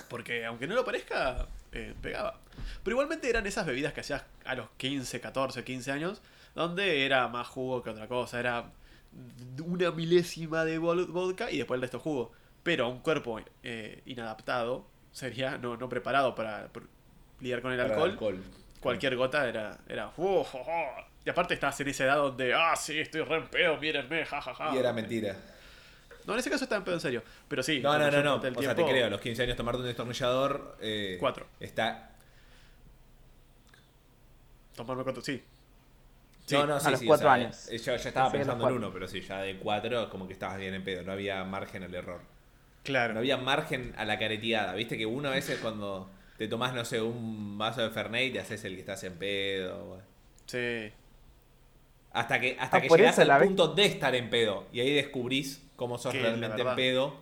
[0.10, 2.39] Porque aunque no lo parezca, eh, pegaba.
[2.84, 6.21] Pero igualmente eran esas bebidas que hacías a los 15, 14, 15 años,
[6.56, 8.65] donde era más jugo que otra cosa, era
[9.63, 12.32] una milésima de vodka y después el resto jugo.
[12.63, 16.69] Pero un cuerpo eh, inadaptado sería no, no preparado para
[17.39, 18.17] lidiar con el alcohol.
[18.79, 19.77] Cualquier gota era.
[19.88, 20.86] era "Uh, jo, jo".
[21.25, 24.75] Y aparte estás en esa edad donde, ah, sí, estoy re en pedo, mírenme, jajaja.
[24.75, 25.38] Y era mentira.
[26.25, 27.23] No, en ese caso estaba en pedo en serio.
[27.47, 27.79] Pero sí.
[27.81, 28.36] No, no, no, no.
[28.36, 30.77] O sea, te creo, a los 15 años tomarte un destornillador.
[30.81, 31.47] Eh, Cuatro.
[31.59, 32.12] Está.
[34.75, 35.41] Tomarme cuatro, sí.
[36.45, 37.67] Sí, no, no, sí, los sí, cuatro o sea, años.
[37.69, 40.33] eh, Yo, yo estaba Pensé pensando en uno, pero sí, ya de cuatro, como que
[40.33, 41.03] estabas bien en pedo.
[41.03, 42.21] No había margen al error.
[42.83, 43.13] Claro.
[43.13, 44.73] No había margen a la careteada.
[44.73, 48.39] Viste que uno a veces cuando te tomás, no sé, un vaso de Fernet, te
[48.39, 49.86] haces el que estás en pedo.
[49.86, 50.03] bueno.
[50.47, 50.91] Sí.
[52.12, 54.65] Hasta que, hasta Ah, que llegás al la vez- punto de estar en pedo.
[54.73, 57.13] Y ahí descubrís cómo sos realmente en pedo.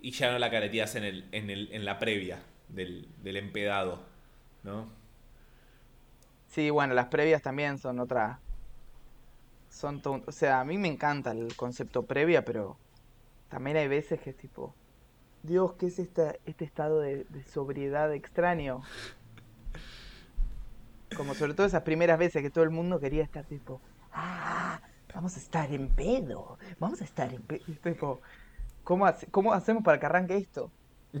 [0.00, 4.00] Y ya no la careteás en, el, en, el, en la previa del, del empedado.
[4.62, 4.86] ¿No?
[6.48, 8.38] Sí, bueno, las previas también son otra.
[9.70, 12.76] Son to- O sea, a mí me encanta el concepto previa, pero
[13.48, 14.74] también hay veces que es tipo.
[15.42, 18.82] Dios, ¿qué es esta, este estado de, de sobriedad extraño?
[21.16, 23.80] Como sobre todo esas primeras veces que todo el mundo quería estar tipo.
[24.12, 24.47] Ah,
[25.14, 26.58] vamos a estar en pedo.
[26.78, 27.60] Vamos a estar en pedo.
[27.82, 28.20] Tipo,
[28.84, 30.70] ¿cómo, hace- ¿cómo hacemos para que arranque esto?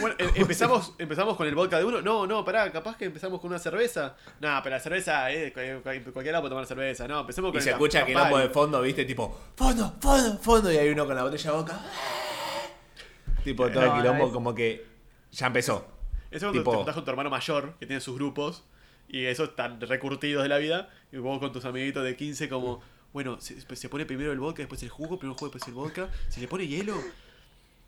[0.00, 2.02] Bueno, em- empezamos, empezamos con el vodka de uno.
[2.02, 4.14] No, no, pará, capaz que empezamos con una cerveza.
[4.38, 7.08] No, pero la cerveza, eh, cual- cual- cualquier lado puede tomar cerveza.
[7.08, 8.14] No, empecemos Y con se el escucha Campari.
[8.14, 11.54] quilombo de fondo, viste, tipo, fondo, fondo, fondo, y hay uno con la botella a
[11.54, 11.80] boca.
[13.44, 14.86] Tipo, todo No, el quilombo es- como que
[15.32, 15.86] ya empezó.
[16.30, 18.64] Eso es cuando Tipo- te juntás con tu hermano mayor, que tiene sus grupos,
[19.08, 22.80] y esos están recurtidos de la vida, y vos con tus amiguitos de 15 como,
[23.12, 25.74] bueno, se, se pone primero el vodka, después el jugo, primero el jugo, después el
[25.74, 26.94] vodka, se le pone hielo.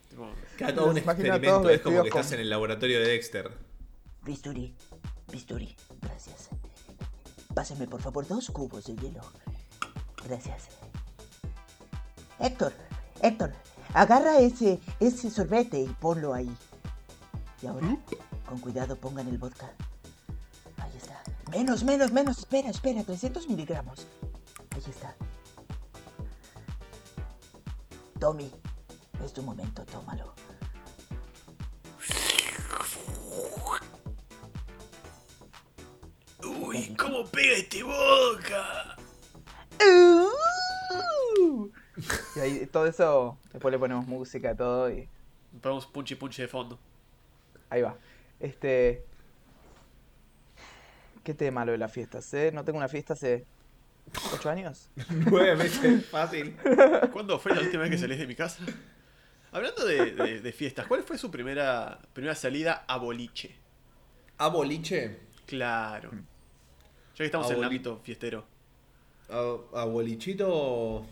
[0.09, 0.29] Tipo,
[0.59, 3.51] Cada todo un experimento, es como que vestidos estás con- en el laboratorio de Dexter.
[4.23, 4.75] Bisturí,
[5.31, 6.49] bisturí, gracias.
[7.55, 9.21] Páseme por favor dos cubos de hielo.
[10.27, 10.69] Gracias.
[12.39, 12.73] Héctor,
[13.23, 13.53] Héctor,
[13.95, 16.51] agarra ese, ese sorbete y ponlo ahí.
[17.63, 17.97] Y ahora,
[18.47, 19.71] con cuidado pongan el vodka.
[21.51, 22.39] Menos, menos, menos.
[22.39, 24.07] Espera, espera, 300 miligramos.
[24.71, 25.15] Ahí está.
[28.19, 28.51] Tommy,
[29.25, 30.35] es tu momento, tómalo.
[36.45, 38.97] Uy, ¿cómo pega este vodka?
[42.37, 45.09] Y ahí todo eso, después le ponemos música, todo y
[45.61, 46.79] Ponemos punchi punchi de fondo.
[47.71, 47.97] ahí va.
[48.39, 49.05] Este.
[51.31, 52.35] ¿Qué tema lo de las fiestas?
[52.35, 52.51] eh?
[52.53, 53.45] No tengo una fiesta hace.
[54.35, 54.91] ¿Ocho años?
[55.11, 56.57] Nueve meses, fácil.
[57.13, 58.65] ¿Cuándo fue la última vez que salís de mi casa?
[59.53, 63.55] Hablando de, de- de fiestas, ¿cuál fue su primera, primera salida a boliche?
[64.39, 65.21] ¿A boliche?
[65.47, 66.11] Claro.
[66.11, 68.45] Ya que estamos A en el ámbito fiestero.
[69.29, 71.07] A, a bolichito.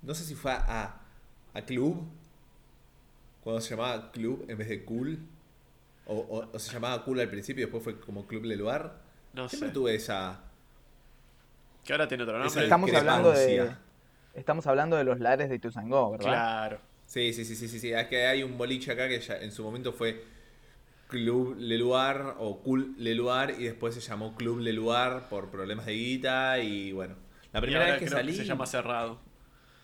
[0.00, 0.98] No sé si fue a,
[1.52, 2.08] a club.
[3.42, 5.18] Cuando se llamaba club en vez de cool.
[6.08, 8.98] O, o- o se llamaba cool al principio y después fue como club Leluar.
[9.34, 9.74] No Siempre sé.
[9.74, 10.40] tuve esa.
[11.84, 12.62] Que ahora tiene otro nombre.
[12.64, 13.70] Estamos hablando de.
[14.34, 16.26] Estamos hablando de los lares de Ituzangó, ¿verdad?
[16.26, 16.80] Claro.
[17.06, 17.92] Sí, sí, sí, sí, sí, sí.
[17.92, 20.24] Es que hay un boliche acá que ya en su momento fue
[21.08, 26.58] Club Leluar o Cool Leluar y después se llamó Club Leluar por problemas de guita
[26.58, 27.14] y bueno.
[27.52, 28.34] La Y primera ahora vez que creo salí...
[28.36, 29.18] se llama cerrado.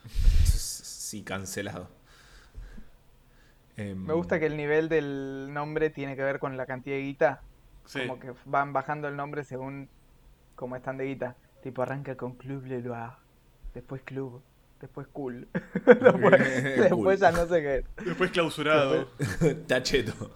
[0.45, 1.89] Sí, cancelado.
[3.77, 7.03] Em, Me gusta que el nivel del nombre tiene que ver con la cantidad de
[7.03, 7.43] guita.
[7.85, 8.01] Sí.
[8.01, 9.89] Como que van bajando el nombre según
[10.55, 11.37] cómo están de guita.
[11.63, 13.13] Tipo arranca con Club Leloir,
[13.73, 14.43] después Club,
[14.81, 15.49] después Cool.
[15.87, 18.05] después, después ya no sé qué.
[18.05, 19.09] Después clausurado.
[19.67, 20.31] Tacheto.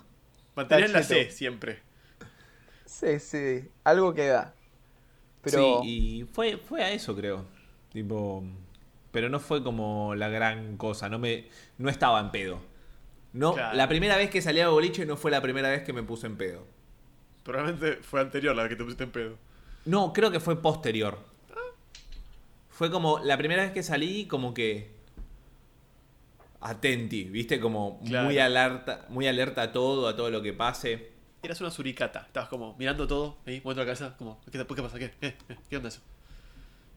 [0.56, 1.80] Mantenían la C siempre.
[2.84, 4.54] Sí, sí, algo queda.
[5.42, 7.44] Pero Sí, y fue, fue a eso, creo.
[7.92, 8.42] Tipo.
[9.12, 11.08] Pero no fue como la gran cosa.
[11.08, 11.48] No me.
[11.76, 12.60] No estaba en pedo.
[13.38, 13.76] No, Claro.
[13.76, 16.26] la primera vez que salí a boliche no fue la primera vez que me puse
[16.26, 16.66] en pedo.
[17.44, 19.36] Probablemente fue anterior la vez que te pusiste en pedo.
[19.84, 21.18] No, creo que fue posterior.
[22.68, 24.90] Fue como la primera vez que salí, como que.
[26.60, 27.60] Atenti, ¿viste?
[27.60, 28.26] Como Claro.
[28.26, 31.12] muy alerta, muy alerta a todo, a todo lo que pase.
[31.40, 32.24] Eras una suricata.
[32.26, 34.98] Estabas como mirando todo, ahí, moviendo la cabeza, como, ¿qué, qué pasa?
[34.98, 35.12] ¿Qué?
[35.20, 35.36] ¿Qué?
[35.46, 35.56] ¿Qué?
[35.70, 36.00] ¿Qué onda eso?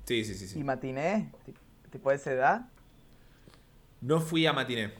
[0.06, 0.60] Sí, sí, sí, sí.
[0.60, 1.32] ¿Y matiné?
[1.46, 2.62] ¿Tip- ¿Tipo de esa edad?
[4.02, 4.92] No fui a matiné.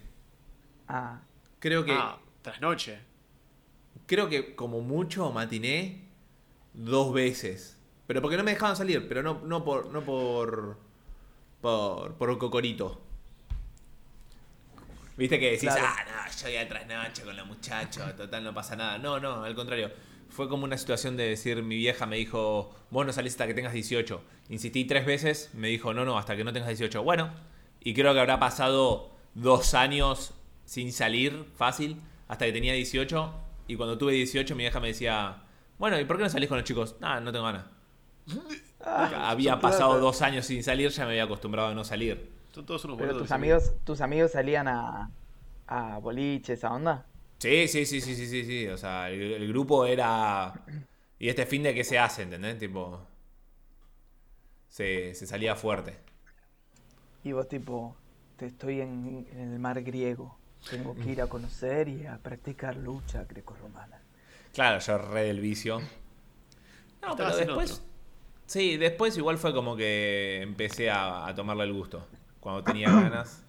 [0.88, 1.22] Ah,
[1.62, 1.94] Creo que.
[1.94, 3.00] Ah, trasnoche.
[4.08, 6.10] Creo que como mucho matiné
[6.74, 7.78] dos veces.
[8.08, 9.86] Pero porque no me dejaban salir, pero no, no por.
[9.90, 10.78] no por.
[11.62, 12.16] por.
[12.16, 13.02] por cocorito.
[15.16, 15.84] Viste que decís, Claro.
[15.86, 18.98] ah, no, yo voy a trasnoche con los muchachos, total no pasa nada.
[18.98, 19.92] No, no, al contrario.
[20.30, 23.54] Fue como una situación de decir, mi vieja me dijo, vos no salís hasta que
[23.54, 24.24] tengas 18.
[24.50, 27.04] Insistí tres veces, me dijo, no, no, hasta que no tengas 18.
[27.04, 27.32] Bueno,
[27.82, 30.34] y creo que habrá pasado dos años
[30.72, 31.98] sin salir fácil,
[32.30, 33.34] hasta que tenía 18.
[33.68, 35.44] Y cuando tuve 18, mi vieja me decía,
[35.78, 36.96] bueno, ¿y por qué no salís con los chicos?
[37.02, 37.66] Ah, no tengo ganas.
[38.80, 40.00] había son pasado plata.
[40.00, 42.32] dos años sin salir, ya me había acostumbrado a no salir.
[42.54, 45.12] Son todos unos pero tus amigos, tus amigos salían a,
[45.68, 47.06] a boliche, esa onda.
[47.40, 48.68] Sí, sí, sí, sí, sí, sí, sí.
[48.68, 50.54] O sea, el, el grupo era.
[51.20, 52.58] Y este fin de qué se hace, ¿entendés?
[52.60, 53.08] Tipo.
[54.70, 56.00] Se, se salía fuerte.
[57.24, 57.96] Y vos tipo,
[58.38, 60.41] te estoy en, en el mar griego.
[60.70, 64.00] Tengo que ir a conocer y a practicar lucha grecorromana.
[64.54, 65.82] Claro, yo re del vicio.
[67.02, 67.72] No, pero después.
[67.72, 67.86] otro.
[68.46, 72.06] Sí, después igual fue como que empecé a, a tomarle el gusto.
[72.40, 73.44] Cuando tenía ganas.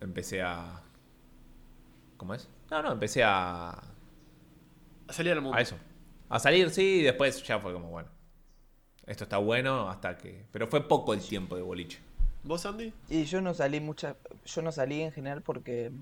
[0.00, 0.82] Empecé a.
[2.16, 2.48] ¿Cómo es?
[2.70, 3.70] No, no, empecé a.
[3.70, 5.58] A salir al mundo.
[5.58, 5.76] A eso.
[6.28, 8.08] A salir, sí, y después ya fue como, bueno.
[9.06, 10.46] Esto está bueno hasta que.
[10.50, 11.98] Pero fue poco el tiempo de boliche.
[12.44, 12.92] ¿Vos, Andy?
[13.08, 15.92] Y yo no salí mucha, yo no salí en general porque,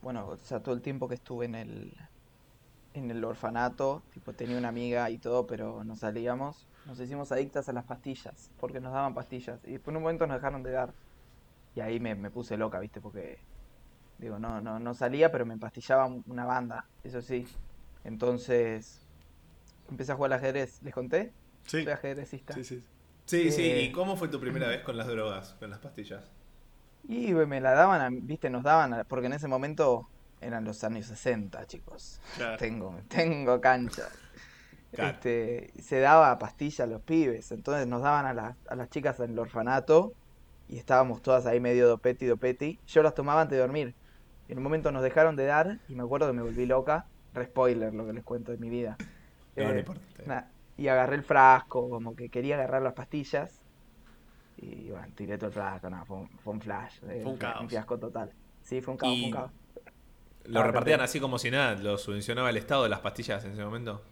[0.00, 1.92] bueno, o sea, todo el tiempo que estuve en el,
[2.94, 6.66] en el orfanato, tipo tenía una amiga y todo, pero no salíamos.
[6.86, 9.58] Nos hicimos adictas a las pastillas, porque nos daban pastillas.
[9.64, 10.92] Y después en un momento nos dejaron de dar.
[11.74, 13.00] Y ahí me, me puse loca, ¿viste?
[13.00, 13.38] Porque,
[14.18, 17.44] digo, no, no, no salía, pero me empastillaba una banda, eso sí.
[18.04, 19.00] Entonces,
[19.90, 20.80] empecé a jugar al ajedrez.
[20.82, 21.32] ¿Les conté?
[21.64, 21.82] Sí.
[21.82, 22.54] Soy ajedrecista.
[22.54, 22.84] Sí, sí.
[23.26, 26.30] Sí, sí, ¿y cómo fue tu primera vez con las drogas, con las pastillas?
[27.08, 30.08] Y güey, me la daban, a- viste, nos daban, a- porque en ese momento
[30.40, 32.20] eran los años 60, chicos.
[32.36, 32.56] Claro.
[32.56, 34.08] Tengo, tengo cancha.
[34.92, 35.10] Claro.
[35.14, 39.18] Este, se daba pastilla a los pibes, entonces nos daban a, las- a las chicas
[39.20, 40.12] en el orfanato
[40.68, 42.78] y estábamos todas ahí medio dopeti, dopeti.
[42.86, 43.94] Yo las tomaba antes de dormir.
[44.48, 47.06] En un momento nos dejaron de dar y me acuerdo que me volví loca.
[47.34, 48.96] Re spoiler lo que les cuento de mi vida.
[49.56, 50.02] No, no Eh, importa.
[50.76, 53.62] Y agarré el frasco, como que quería agarrar las pastillas.
[54.56, 56.98] Y bueno, tiré todo el frasco, no, fue un, fue un flash.
[57.08, 57.66] eh, Fue un caos.
[57.68, 58.34] fiasco total.
[58.62, 59.52] Sí, fue un caos, fue un caos.
[60.44, 61.74] ¿Lo Ah, repartían así como si nada?
[61.74, 64.02] ¿Lo subvencionaba el Estado de las pastillas en ese momento?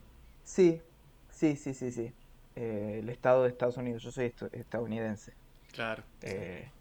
[0.43, 0.83] Sí,
[1.29, 2.15] sí, sí, sí, sí.
[2.55, 5.37] Eh, el estado de Estados Unidos, yo soy estadounidense.
[5.73, 6.05] Claro.
[6.21, 6.73] Eh,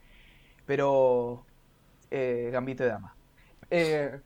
[0.66, 1.50] pero,
[2.12, 3.18] eh, gambito de dama.
[3.70, 4.22] Eh,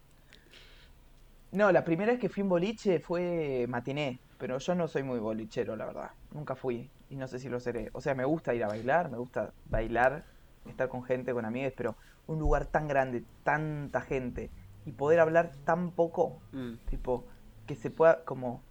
[1.51, 5.19] no, la primera vez que fui en boliche fue matiné, pero yo no soy muy
[5.19, 6.11] bolichero, la verdad.
[6.31, 7.89] Nunca fui y no sé si lo seré.
[7.93, 10.25] O sea, me gusta ir a bailar, me gusta bailar,
[10.65, 11.95] estar con gente, con amigos, pero
[12.27, 14.51] un lugar tan grande, tanta gente
[14.85, 16.75] y poder hablar tan poco, Mm.
[16.89, 17.25] tipo,
[17.65, 18.61] que se pueda como...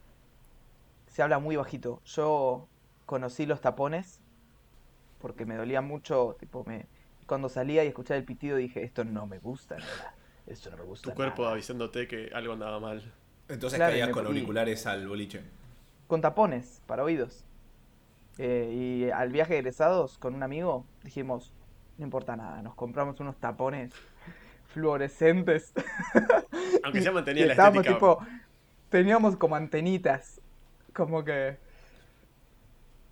[1.07, 2.01] Se habla muy bajito.
[2.05, 2.69] Yo
[3.07, 4.21] conocí los tapones
[5.21, 6.87] porque me dolía mucho, tipo, me...
[7.27, 10.15] Cuando salía y escuchaba el pitido dije, esto no me gusta nada.
[10.47, 11.55] Esto no me gusta Tu cuerpo nada".
[11.55, 13.13] avisándote que algo andaba mal.
[13.49, 15.43] Entonces Claro, caías y con y- auriculares al boliche.
[16.07, 17.45] Con tapones para oídos.
[18.39, 21.53] Eh, y al viaje de egresados con un amigo dijimos,
[21.99, 23.93] no importa nada, nos compramos unos tapones
[24.67, 25.73] fluorescentes.
[26.85, 27.95] Aunque Y- ya y mantenía la estábamos estética.
[27.95, 28.19] tipo,
[28.91, 30.41] teníamos como antenitas,
[30.95, 31.59] como que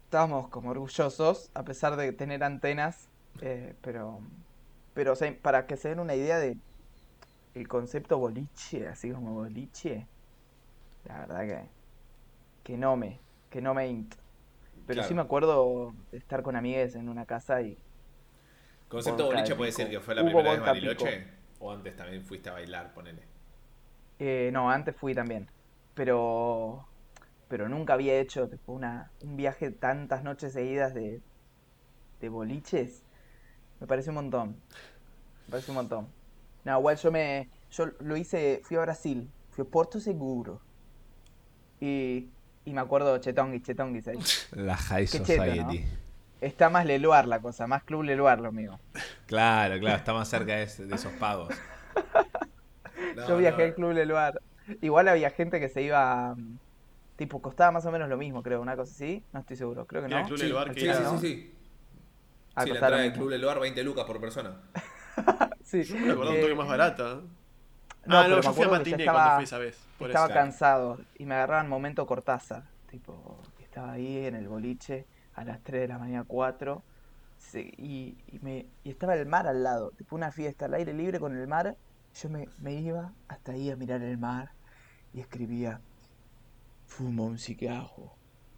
[0.04, 3.08] estábamos como orgullosos a pesar de tener antenas,
[3.40, 4.20] eh, pero,
[4.94, 6.56] pero o sea, para que se den una idea de
[7.54, 10.06] el concepto boliche, así como boliche,
[11.04, 11.70] la verdad que
[12.64, 14.14] que no me, que no me int.
[14.86, 15.08] Pero Claro.
[15.08, 17.78] sí me acuerdo de estar con amigues en una casa y
[18.88, 19.76] ¿Concepto boliche de puede pico.
[19.76, 21.26] ser que fue la Hubo primera vez vodka Bariloche?
[21.58, 23.28] ¿O antes también fuiste a bailar, ponele?
[24.18, 25.48] Eh, no, antes fui también.
[25.94, 26.88] Pero.
[27.48, 31.22] Pero nunca había hecho tipo, una, un viaje tantas noches seguidas de,
[32.20, 33.04] de boliches.
[33.80, 34.50] Me parece un montón.
[35.46, 36.08] Me parece un montón.
[36.64, 37.50] No, igual yo me.
[37.70, 38.60] Yo lo hice.
[38.64, 39.30] Fui a Brasil.
[39.50, 40.60] Fui a Porto Seguro.
[41.84, 42.30] Y.
[42.66, 44.18] Y me acuerdo Chetonguis, Chetonguis ahí.
[44.52, 45.84] La High Qué cheto, Society.
[46.40, 48.80] Está más Leluar la cosa, más Club Leluar lo mío.
[49.26, 51.54] Claro, claro, está más cerca de, de esos pagos.
[53.14, 53.64] No, Yo viajé no.
[53.64, 54.40] al Club Leluar.
[54.80, 56.34] Igual había gente que se iba.
[56.34, 56.58] mm,
[57.16, 59.22] Tipo, costaba más o menos lo mismo, creo, una cosa así.
[59.32, 60.18] No estoy seguro, creo que no.
[60.18, 61.18] el Club Sí, del Bar que sí, era, sí, ¿no?
[61.20, 61.54] sí, sí.
[62.56, 63.12] Ah, Sí, la entrada del.
[63.12, 64.56] Club del Bar, 20 lucas por persona.
[65.62, 65.82] Sí.
[65.84, 67.20] Yo me acordaba un Eh, toque más barata.
[68.06, 69.78] No, ah, no, yo fui a Matiné estaba- cuando fui esa vez.
[69.98, 70.34] Por estaba eso.
[70.34, 72.64] cansado y me agarraban momento Cortázar.
[72.90, 76.82] Tipo, estaba ahí en el boliche a las 3 de la mañana, 4.
[77.38, 79.90] se- y, y me, y estaba el mar al lado.
[79.90, 81.76] Tipo, una fiesta al aire libre con el mar.
[82.14, 84.52] Yo me, me iba hasta ahí a mirar el mar
[85.12, 85.80] y escribía:
[86.86, 88.14] Fumo un cigarro,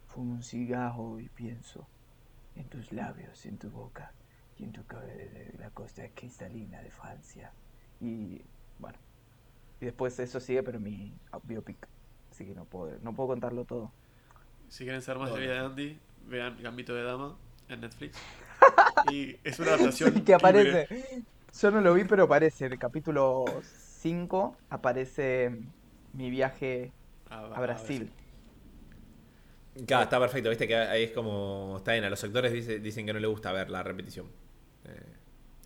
[0.07, 1.87] fumo un cigarro y pienso
[2.55, 4.13] en tus labios, en tu boca
[4.57, 7.51] y en tu cabello de la costa cristalina de Francia.
[7.99, 8.41] Y
[8.79, 8.97] bueno.
[9.81, 11.13] Y después eso sigue, pero mi
[11.43, 11.87] biopic.
[12.31, 13.91] Así que no puedo, no puedo contarlo todo.
[14.69, 17.37] Si quieren saber más de vida de Andy, vean Gambito de Dama
[17.69, 18.17] en Netflix.
[19.11, 20.13] y es una adaptación.
[20.13, 20.35] Sí, que libre.
[20.35, 21.23] aparece.
[21.61, 22.65] Yo no lo vi, pero aparece.
[22.65, 23.45] En el capítulo
[24.01, 25.57] 5 aparece
[26.13, 26.91] mi viaje
[27.29, 28.11] a Brasil.
[29.85, 31.75] Claro, está perfecto, viste que ahí es como.
[31.77, 34.27] Está bien, a los actores dice- dicen que no le gusta ver la repetición.
[34.85, 35.13] Eh,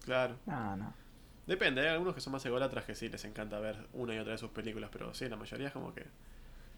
[0.03, 0.35] Claro.
[0.47, 0.93] No, no.
[1.51, 4.31] Depende, hay algunos que son más ególatras que sí les encanta ver una y otra
[4.31, 6.05] de sus películas, pero sí, la mayoría es como que.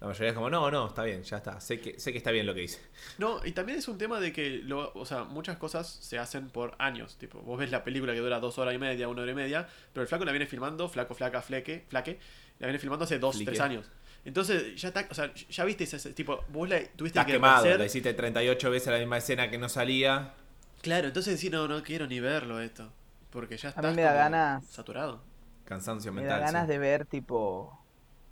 [0.01, 1.61] la mayoría es como, no, no, está bien, ya está.
[1.61, 2.79] Sé que, sé que está bien lo que dice.
[3.19, 6.49] No, y también es un tema de que, lo, o sea, muchas cosas se hacen
[6.49, 7.17] por años.
[7.19, 9.67] Tipo, vos ves la película que dura dos horas y media, una hora y media,
[9.93, 12.17] pero el flaco la viene filmando, flaco, flaca, fleque, flaque,
[12.57, 13.51] la viene filmando hace dos, Flique.
[13.51, 13.91] tres años.
[14.25, 17.57] Entonces, ya está, o sea, ya viste ese, tipo, vos la tuviste Estás que quemado,
[17.57, 17.79] hacer.
[17.79, 20.33] le hiciste 38 veces la misma escena que no salía.
[20.81, 22.91] Claro, entonces sí, no, no quiero ni verlo esto.
[23.33, 25.21] Porque ya A está mí me da ganas- saturado.
[25.65, 26.39] Cansancio Me mental.
[26.39, 26.71] da ganas sí.
[26.71, 27.77] de ver, tipo,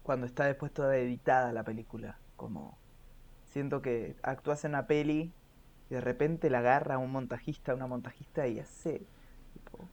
[0.04, 2.18] cuando está después toda editada la película.
[2.38, 2.78] Como,
[3.46, 5.34] siento que actúas en una peli
[5.90, 9.06] y de repente la agarra un montajista, una montajista y hace,
[9.54, 9.88] tipo,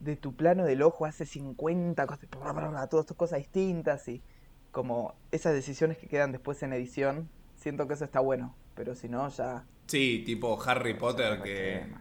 [0.00, 4.08] de tu plano del ojo hace 50 cosas, bla, bla, bla, todas estas cosas distintas
[4.08, 4.22] y
[4.70, 8.54] como esas decisiones que quedan después en edición, siento que eso está bueno.
[8.74, 9.64] Pero si no, ya...
[9.86, 11.92] Sí, tipo Harry Potter que,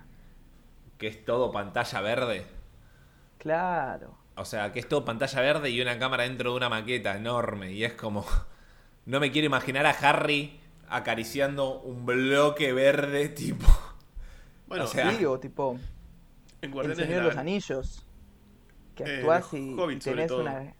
[1.00, 2.46] que es todo pantalla verde.
[3.40, 4.18] Claro.
[4.36, 7.72] O sea, que es todo pantalla verde y una cámara dentro de una maqueta enorme.
[7.72, 8.26] Y es como.
[9.06, 13.66] No me quiero imaginar a Harry acariciando un bloque verde, tipo.
[14.68, 15.80] Bueno, O sea, tipo,
[16.62, 18.06] en El Guardianes de Señor de la los Anillos.
[18.96, 20.74] Que Eh, actúas el y, Hobbit, y tenés una...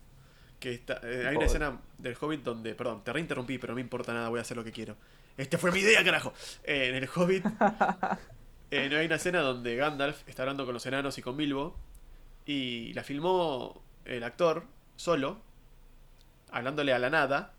[0.60, 3.82] que está, eh, hay una escena del Hobbit donde, perdón, te reinterrumpí, pero no me
[3.82, 4.96] importa nada, voy a hacer lo que quiero.
[5.38, 6.34] Este fue mi idea, carajo.
[6.64, 7.46] Eh, en el Hobbit
[8.72, 11.76] eh, hay una escena donde Gandalf está hablando con los enanos y con Bilbo
[12.46, 14.66] y la filmó el actor
[14.96, 15.42] solo,
[16.52, 17.54] hablándole a la nada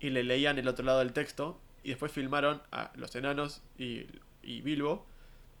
[0.00, 4.06] y le leían el otro lado del texto y después filmaron a los enanos y,
[4.42, 5.06] y Bilbo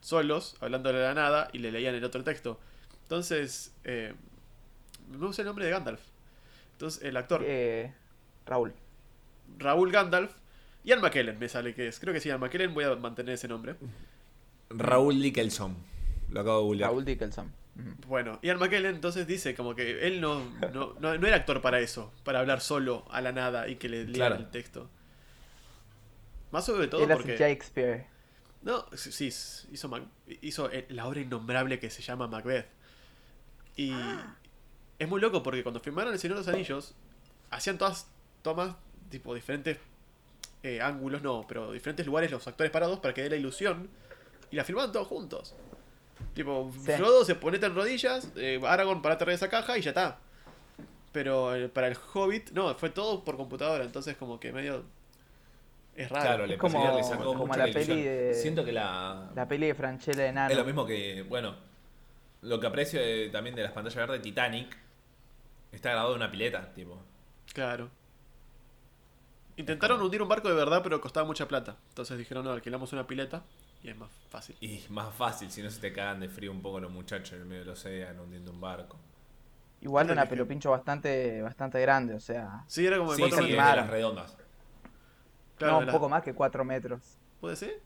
[0.00, 2.60] solos, hablándole a la nada y le leían el otro texto.
[3.02, 4.14] Entonces, eh,
[5.08, 6.00] no sé el nombre de Gandalf.
[6.72, 7.92] Entonces, el actor eh,
[8.46, 8.74] Raúl.
[9.58, 10.32] Raúl Gandalf,
[10.84, 11.98] Ian McKellen me sale que es.
[11.98, 13.76] Creo que sí, Ian McKellen, voy a mantener ese nombre.
[14.70, 15.76] Raúl Nicholson.
[16.30, 16.90] Lo acabo de googlear.
[16.90, 17.52] Raúl Dickelson.
[18.08, 20.42] Bueno, Ian McKellen entonces dice como que él no,
[20.72, 23.88] no, no, no era actor para eso, para hablar solo a la nada y que
[23.90, 24.34] le lean Claro.
[24.36, 24.88] el texto.
[26.50, 27.36] Más sobre todo Él hace porque...
[27.36, 28.06] Shakespeare.
[28.62, 29.26] No, sí,
[29.72, 30.04] hizo, Mac-
[30.40, 32.66] hizo la obra innombrable que se llama Macbeth.
[33.76, 33.92] Y
[34.98, 36.94] es muy loco porque cuando filmaron El Señor de los Anillos,
[37.50, 38.08] hacían todas
[38.42, 38.74] tomas,
[39.10, 39.76] tipo, diferentes
[40.62, 43.88] eh, ángulos, no, pero diferentes lugares los actores parados para que dé la ilusión.
[44.50, 45.54] Y la filmaban todos juntos.
[46.34, 46.92] Tipo, Sí.
[46.92, 50.18] Frodo se ponete en rodillas, eh, Aragorn parate arriba de esa caja y ya está.
[51.12, 54.84] Pero eh, para el Hobbit, no, fue todo por computadora, entonces como que medio...
[55.94, 56.24] Es raro.
[56.26, 59.30] Claro, le, Es como- le sacó como mucho la peli de- Siento que la.
[59.34, 60.50] La peli de Franchella de Nano.
[60.50, 61.56] Es lo mismo que, bueno,
[62.42, 64.76] lo que aprecio de- también de las pantallas verdes, Titanic,
[65.72, 66.98] está grabado en una pileta, tipo.
[67.54, 67.88] Claro.
[69.56, 71.76] Intentaron hundir un barco de verdad, pero costaba mucha plata.
[71.88, 73.42] Entonces dijeron, no, alquilamos una pileta
[73.86, 74.56] y es más fácil.
[74.60, 77.40] Y más fácil, si no se te cagan de frío un poco los muchachos en
[77.40, 78.98] el medio del océano hundiendo un barco.
[79.80, 80.30] Igual una Dije.
[80.30, 82.64] pelopincho bastante, bastante grande, o sea.
[82.66, 84.36] Sí, era como de Sí, cuatro sí, de las redondas.
[85.58, 87.00] Claro, no, de un la- poco más que 4 metros.
[87.40, 87.80] ¿Puede ser?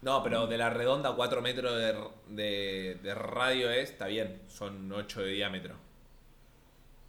[0.00, 1.94] No, pero de la redonda 4 metros de,
[2.28, 5.76] de- de radio es, está bien, son 8 de diámetro.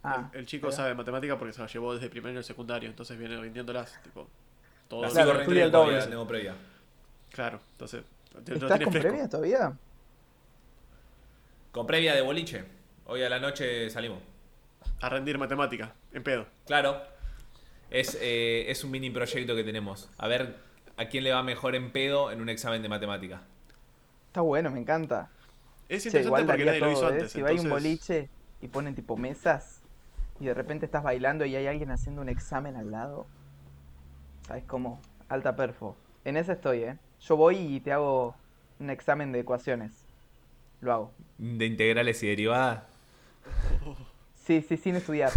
[0.02, 2.44] Ah, el, el chico pero- sabe matemática porque se la llevó desde primero y el
[2.44, 4.28] secundario, entonces viene rindiéndolas, tipo,
[4.88, 5.02] todo.
[5.02, 6.02] La Claro, el doble.
[6.06, 6.54] tengo previa.
[7.34, 8.04] Claro, entonces.
[8.46, 9.08] ¿Estás con fresco.
[9.08, 9.72] previa todavía?
[11.72, 12.64] Con previa de boliche,
[13.06, 14.20] hoy a la noche salimos.
[15.00, 16.46] A rendir matemática, en pedo.
[16.64, 17.02] Claro,
[17.90, 20.08] es, eh, es un mini proyecto que tenemos.
[20.16, 20.56] A ver
[20.96, 23.42] a quién le va mejor en pedo en un examen de matemática.
[24.28, 25.28] Está bueno, me encanta.
[25.88, 27.14] Es interesante igual porque nadie lo hizo todo, ¿eh?
[27.14, 27.32] antes.
[27.32, 28.28] Si va a un boliche
[28.62, 29.82] y ponen tipo mesas,
[30.38, 33.26] y de repente estás bailando y hay alguien haciendo un examen al lado.
[34.46, 35.00] ¿Sabes cómo?
[35.28, 35.96] Alta perfo.
[36.24, 36.98] En ese estoy, ¿eh?
[37.26, 38.34] Yo voy y te hago
[38.78, 39.92] un examen de ecuaciones.
[40.80, 41.12] Lo hago.
[41.38, 42.84] De integrales y derivadas.
[44.44, 45.32] Sí, sí, sin estudiar.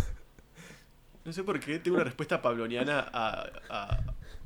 [1.24, 4.00] No sé por qué tengo una respuesta pabloniana a, a-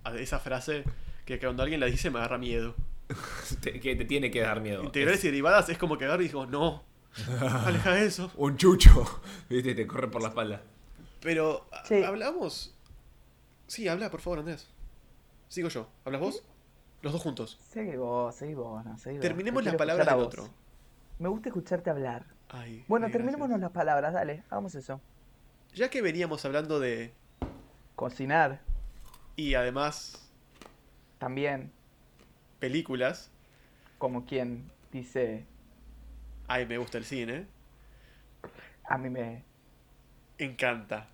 [0.03, 0.83] a esa frase
[1.25, 2.75] que cuando alguien la dice me agarra miedo.
[3.61, 4.83] Te- que te tiene que dar miedo.
[4.83, 6.83] Integrales Es y derivadas es como que agarro y digo, no,
[7.65, 8.31] aleja eso.
[8.35, 9.21] Un chucho.
[9.49, 10.61] Viste, te corre por la espalda.
[11.21, 12.03] Pero, Sí.
[12.03, 12.73] ¿hablamos?
[13.67, 14.67] Sí, habla, por favor, Andrés.
[15.49, 15.87] Sigo yo.
[16.05, 16.43] ¿Hablas vos?
[17.02, 17.58] Los dos juntos.
[17.70, 19.22] Seguí vos, seguí vos, no, seguí vos.
[19.22, 20.49] Terminemos Te las palabras del otro.
[21.20, 22.26] Me gusta escucharte hablar.
[22.49, 23.62] Ay, Bueno, ay, terminémonos gracias.
[23.62, 25.02] las palabras, dale, hagamos eso.
[25.74, 27.14] Ya que veníamos hablando de...
[27.95, 28.62] Cocinar,
[29.36, 30.32] Y además,
[31.20, 31.72] también,
[32.60, 33.32] películas.
[33.97, 35.45] como quien dice,
[36.47, 37.47] Ay, me gusta el cine.
[38.86, 39.43] a mí me...
[40.38, 41.08] Encanta.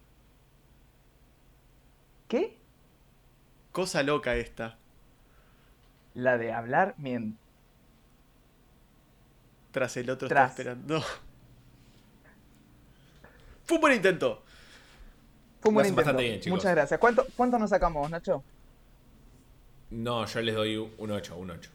[2.28, 2.58] ¿Qué?
[3.72, 4.78] Cosa loca esta.
[6.18, 7.40] La de hablar mientras...
[9.72, 10.50] Tras el otro Tras.
[10.50, 11.00] está esperando.
[13.66, 14.42] Fue un buen intento.
[15.62, 15.98] Fue un buen intento.
[16.06, 16.58] bastante bien, chicos.
[16.58, 17.00] Muchas gracias.
[17.00, 18.44] ¿Cuánto, ¿Cuánto nos sacamos, Nacho?
[19.92, 21.70] No, yo les doy un 8, un 8.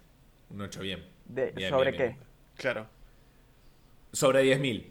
[0.51, 1.05] Un 8 bien.
[1.27, 2.19] De- Bien, ¿Sobre bien, bien.
[2.19, 2.61] qué?
[2.61, 2.87] Claro.
[4.13, 4.91] Sobre 10.000.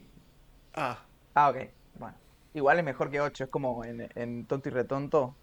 [0.76, 1.58] Ah, Ah, ok.
[1.99, 2.16] Bueno.
[2.54, 3.43] Igual es mejor que 8.
[3.45, 5.36] Es como en, en Tonto y Retonto.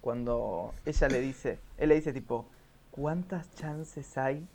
[0.00, 2.48] Cuando ella le dice, él le dice tipo,
[2.92, 4.46] ¿cuántas chances hay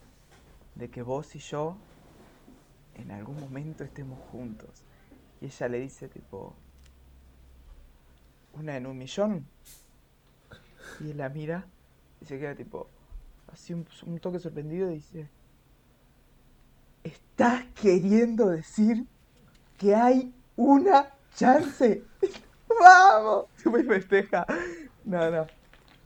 [0.74, 1.76] de que vos y yo
[2.94, 4.82] en algún momento estemos juntos?
[5.42, 6.54] Y ella le dice tipo,
[8.54, 9.46] ¿una en un millón?
[11.00, 11.66] Y él la mira
[12.22, 12.88] y se queda tipo,
[13.52, 15.28] así un, un toque sorprendido y dice,
[17.04, 19.06] ¿estás queriendo decir
[19.76, 22.02] que hay una chance.
[22.80, 23.46] ¡Vamos!
[23.64, 24.44] Me festeja.
[25.04, 25.46] No, no.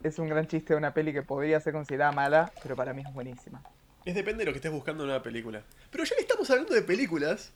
[0.03, 3.03] Es un gran chiste de una peli que podría ser considerada mala, pero para mí
[3.07, 3.63] es buenísima.
[4.05, 5.63] es depende de lo que estés buscando en una película.
[5.91, 7.53] Pero ya que estamos hablando de películas,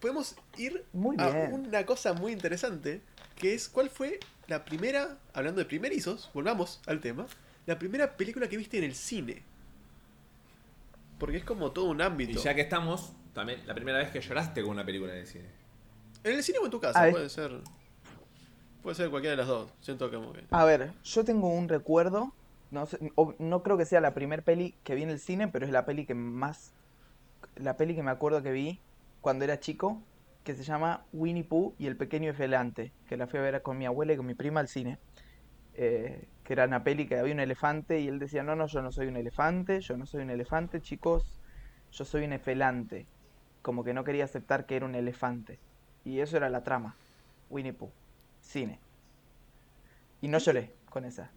[0.00, 1.52] podemos ir Muy a bien.
[1.54, 3.00] una cosa muy interesante,
[3.36, 7.26] que es cuál fue la primera, hablando de primerizos, volvamos al tema,
[7.66, 9.42] la primera película que viste en el cine.
[11.18, 12.38] Porque es como todo un ámbito.
[12.38, 15.26] Y ya que estamos, también la primera vez que lloraste con una película en el
[15.26, 15.46] cine.
[16.22, 17.50] En el cine o en tu casa, Ah, es- puede ser.
[18.86, 19.68] Puede ser cualquiera de las dos.
[19.80, 20.44] Siento como que.
[20.48, 22.32] A ver, yo tengo un recuerdo.
[22.70, 22.86] No,
[23.40, 25.84] no creo que sea la primer peli que vi en el cine, pero es la
[25.84, 26.72] peli que más.
[27.56, 28.78] La peli que me acuerdo que vi
[29.22, 30.00] cuando era chico,
[30.44, 33.76] que se llama Winnie Pooh y el pequeño elefante, que la fui a ver con
[33.76, 35.00] mi abuela y con mi prima al cine.
[35.74, 38.82] Eh, que era una peli que había un elefante y él decía, no, no, yo
[38.82, 41.40] no soy un elefante, yo no soy un elefante, chicos,
[41.90, 43.08] yo soy un efelante.
[43.62, 45.58] Como que no quería aceptar que era un elefante.
[46.04, 46.94] Y eso era la trama.
[47.50, 47.90] Winnie Pooh.
[48.46, 48.78] Cine.
[50.22, 51.30] Y no lloré con esa.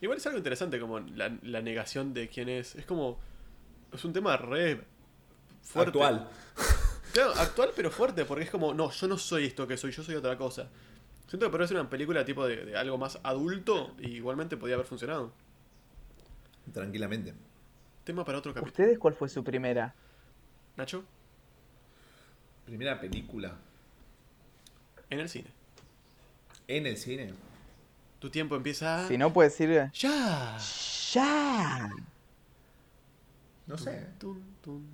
[0.00, 2.74] Igual es algo interesante como la, la negación de quién es.
[2.74, 3.18] Es como.
[3.92, 4.82] Es un tema re.
[5.62, 5.90] Fuerte.
[5.90, 6.28] Actual.
[7.12, 10.02] Claro, actual pero fuerte, porque es como, no, yo no soy esto que soy, yo
[10.02, 10.68] soy otra cosa.
[11.26, 14.74] Siento que podría ser una película tipo de, de algo más adulto y igualmente podía
[14.74, 15.32] haber funcionado.
[16.74, 17.32] Tranquilamente.
[18.04, 18.70] Tema para otro capítulo.
[18.70, 19.94] ¿Ustedes cuál fue su primera?
[20.76, 21.04] Nacho,
[22.66, 23.56] Primera película
[25.08, 25.55] en el cine.
[26.68, 27.32] En el cine.
[28.18, 29.06] Tu tiempo empieza.
[29.08, 29.90] Si no, puede decir...
[29.92, 30.58] ¡Ya!
[31.12, 31.90] ¡Ya!
[33.66, 34.06] No sé.
[34.18, 34.86] Tun, tun,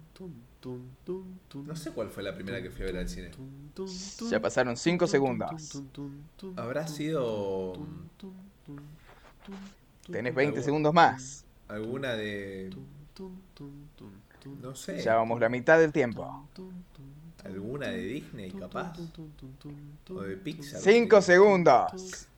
[0.60, 3.30] tun, No sé cuál fue la primera que fui a ver al cine.
[4.30, 5.82] Ya pasaron 5 tun, segundos.
[6.56, 7.72] Habrá sido
[10.06, 11.44] Tenés tun, 20 algo- segundos más.
[11.68, 12.70] alguna de.
[14.60, 15.00] No sé.
[15.02, 16.48] Ya vamos la mitad del tiempo.
[17.44, 18.92] Alguna de Disney, capaz.
[20.10, 20.80] O de Pixar.
[20.80, 22.28] 5 segundos.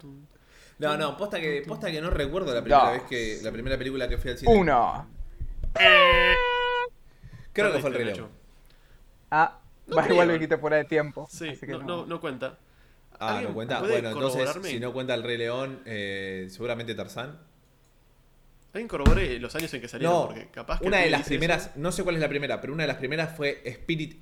[0.79, 2.93] No, no, posta que, posta que no recuerdo la primera Dos.
[2.93, 3.39] vez que.
[3.43, 4.53] La primera película que fui al cine.
[4.55, 5.07] 1.
[7.53, 8.05] Creo que fue el Rey.
[8.07, 8.29] León.
[9.31, 11.29] Ah, No va, igual lo dijiste fuera de tiempo.
[11.31, 12.59] Sí, así que no, no, no cuenta.
[13.19, 13.81] Ah, ¿Alguien no cuenta.
[13.81, 17.39] Bueno, entonces, si no cuenta el Rey León, eh, seguramente Tarzán.
[18.73, 21.67] Alguien corrobore los años en que salieron, No, porque capaz que una de las primeras,
[21.67, 21.73] eso.
[21.77, 24.19] no sé cuál es la primera, pero una de las primeras fue Spirit,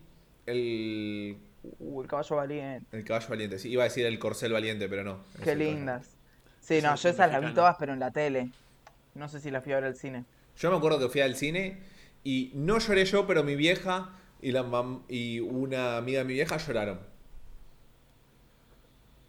[0.46, 1.38] el,
[1.78, 2.96] Uh, el caballo valiente.
[2.96, 3.58] el caballo valiente.
[3.58, 5.20] Sí, iba a decir el corcel valiente, pero no.
[5.44, 6.06] Qué el lindas.
[6.60, 8.50] Sí, Sí, no, yo esas las vi todas, pero en la tele.
[9.14, 10.24] No sé si las fui a ver al cine.
[10.58, 11.78] Yo me acuerdo que fui al cine
[12.24, 16.34] y no lloré yo, pero mi vieja y, la mam- y una amiga de mi
[16.34, 16.98] vieja lloraron.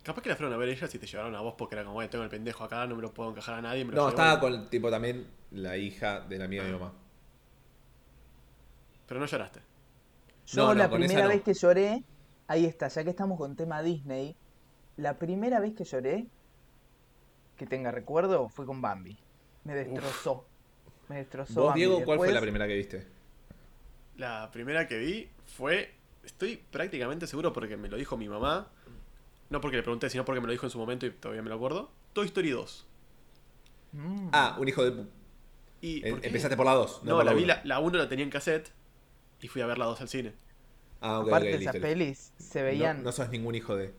[0.04, 1.94] Capaz que la fueron a ver ellas y te llevaron a vos porque era como,
[1.96, 3.86] "Bueno, tengo el pendejo acá, no me lo puedo encajar a nadie.
[3.86, 4.10] Me lo No, llevo".
[4.22, 6.94] estaba con tipo también la hija de la amiga de mi mamá.
[9.08, 9.60] Pero no lloraste.
[10.48, 11.30] Yo No, no, la primera no.
[11.30, 12.04] vez que lloré,
[12.48, 14.36] ahí está, ya que estamos con tema Disney,
[14.98, 16.28] la primera vez que lloré,
[17.58, 19.18] que tenga recuerdo, fue con Bambi.
[19.64, 20.46] Me destrozó.
[21.08, 21.54] Me destrozó.
[21.62, 21.80] ¿Vos, Bambi.
[21.80, 23.08] Diego, cuál fue la primera que viste?
[24.18, 25.94] La primera que vi fue.
[26.24, 28.68] Estoy prácticamente seguro porque me lo dijo mi mamá.
[29.50, 31.50] No porque le pregunté, sino porque me lo dijo en su momento y todavía me
[31.50, 31.92] lo acuerdo.
[32.14, 32.88] Toy Story 2.
[33.94, 34.30] Mm.
[34.32, 35.06] Ah, un hijo de...
[35.82, 36.28] Y, Eh, ¿por qué?
[36.28, 37.04] Empezaste por la 2.
[37.04, 38.72] No, por la, vi la, la 1 la tenía en cassette
[39.44, 40.34] y fui a ver la 2 al cine.
[41.02, 41.88] Ah, Aparte ok, de listo, esas listo.
[41.88, 43.94] pelis, se veían No, sos ningún hijo de...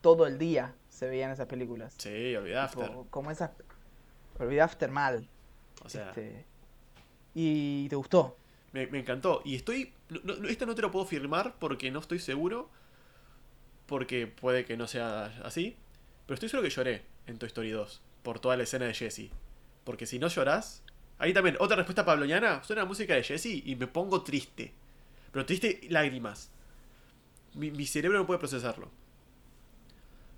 [0.00, 1.94] todo el día, se veían esas películas.
[1.98, 2.86] Sí, olvidé After.
[2.88, 3.50] Tipo, como esas...
[4.38, 5.28] Olvidé After mal.
[5.84, 6.44] O sea, este,
[7.34, 8.36] Y te gustó.
[8.72, 9.42] me, me encantó.
[9.44, 9.92] Y estoy.
[10.08, 12.68] no- no- esta no te lo puedo firmar porque no estoy seguro.
[13.86, 15.76] Porque puede que no sea así.
[16.26, 18.02] Pero estoy seguro que lloré en Toy Story 2.
[18.22, 19.30] Por toda la escena de Jesse.
[19.84, 20.82] Porque si no llorás.
[21.18, 22.62] Ahí también, otra respuesta pabloñana.
[22.62, 24.72] Suena la música de Jesse y me pongo triste.
[25.32, 26.50] Pero triste, lágrimas.
[27.54, 28.90] Mi, mi cerebro no puede procesarlo.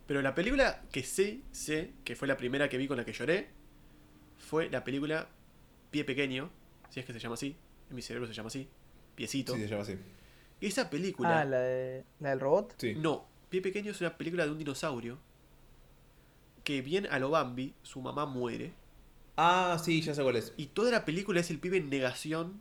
[0.06, 3.12] Pero la película que sé, sé, que fue la primera que vi con la que
[3.12, 3.48] lloré,
[4.38, 5.28] fue la película
[5.90, 6.50] Pie Pequeño,
[6.90, 7.56] si es que se llama así,
[7.90, 8.68] en mi cerebro se llama así,
[9.14, 9.54] Piecito.
[9.54, 9.96] Sí, se llama así.
[10.60, 12.74] Esa película, Ah, la, de, la del robot.
[12.78, 12.94] Sí.
[12.94, 15.18] no, Pie Pequeño es una película de un dinosaurio
[16.64, 18.72] que bien a lo Bambi, su mamá muere,
[19.40, 20.52] Ah, sí, ya sé cuál es.
[20.56, 22.60] y toda la película es el pibe en negación,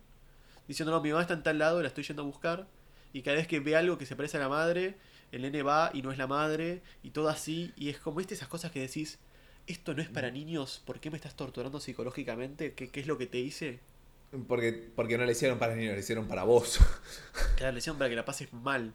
[0.67, 2.67] diciendo, no, mi mamá está en tal lado, la estoy yendo a buscar,
[3.13, 4.95] y cada vez que ve algo que se parece a la madre,
[5.31, 8.35] el nene va y no es la madre, y todo así, y es como, ¿viste
[8.35, 9.17] esas cosas que decís?
[9.65, 12.73] Esto no es para niños, ¿por qué me estás torturando psicológicamente?
[12.73, 13.79] ¿Qué, qué es lo que te hice?
[14.47, 16.79] Porque, porque no le hicieron para niños, le hicieron para vos.
[17.57, 18.93] Claro, le hicieron para que la pases mal.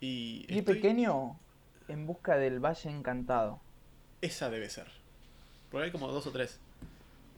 [0.00, 1.38] Y Y estoy- pequeño,
[1.88, 3.60] en busca del Valle Encantado.
[4.20, 4.86] esa debe ser.
[5.70, 6.60] Porque hay como dos o tres.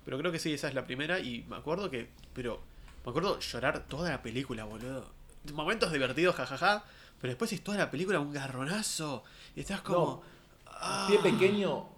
[0.07, 1.19] Pero creo que sí, esa es la primera.
[1.21, 2.09] Y me acuerdo que.
[2.33, 2.63] Pero.
[3.05, 5.11] Me acuerdo llorar toda la película, boludo.
[5.53, 6.85] Momentos divertidos, jajaja.
[7.21, 9.23] Pero después es toda la película un garronazo.
[9.55, 10.23] Y estás como.
[10.67, 11.07] ah.
[11.11, 11.89] Pie pequeño.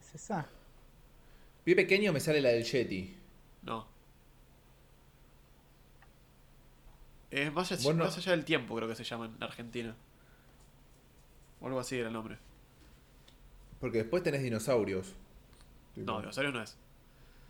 [0.00, 0.46] ¿Es esa?
[1.64, 3.16] Pie pequeño me sale la del Yeti.
[3.62, 3.86] No.
[7.30, 8.04] Es más allá, Bueno.
[8.04, 9.96] más allá del tiempo, creo que se llama en Argentina.
[11.60, 12.38] O algo así era el nombre.
[13.84, 15.12] Porque después tenés dinosaurios.
[15.94, 16.74] Tipo, No, dinosaurios no es.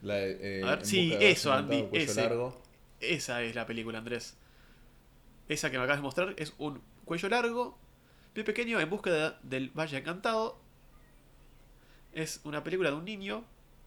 [0.03, 2.23] la eh, A ver, sí, eso, Andy, ese.
[2.23, 2.61] largo.
[2.99, 4.37] Esa es la película, Andrés.
[5.49, 7.79] Esa que me acabas de mostrar es un cuello largo,
[8.33, 10.59] pie pequeño en búsqueda del Valle Encantado.
[12.13, 13.45] Es una película de un niño,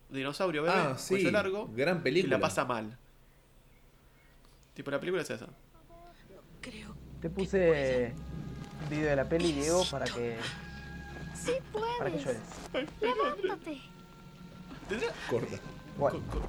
[0.09, 1.15] dinosaurio bebé, Ah, sí.
[1.15, 2.37] cuello largo, Gran que película.
[2.37, 2.97] la pasa mal.
[4.73, 5.47] Tipo, la película es esa.
[6.61, 8.13] Creo Te puse
[8.83, 10.37] un video de la peli, Diego, para que,
[11.37, 12.23] sí para que puedes.
[12.25, 12.91] llores.
[13.01, 13.81] Levántate.
[14.89, 15.07] ¿Tendrá?
[15.29, 15.57] Corta.
[15.97, 16.47] Bueno, co- co-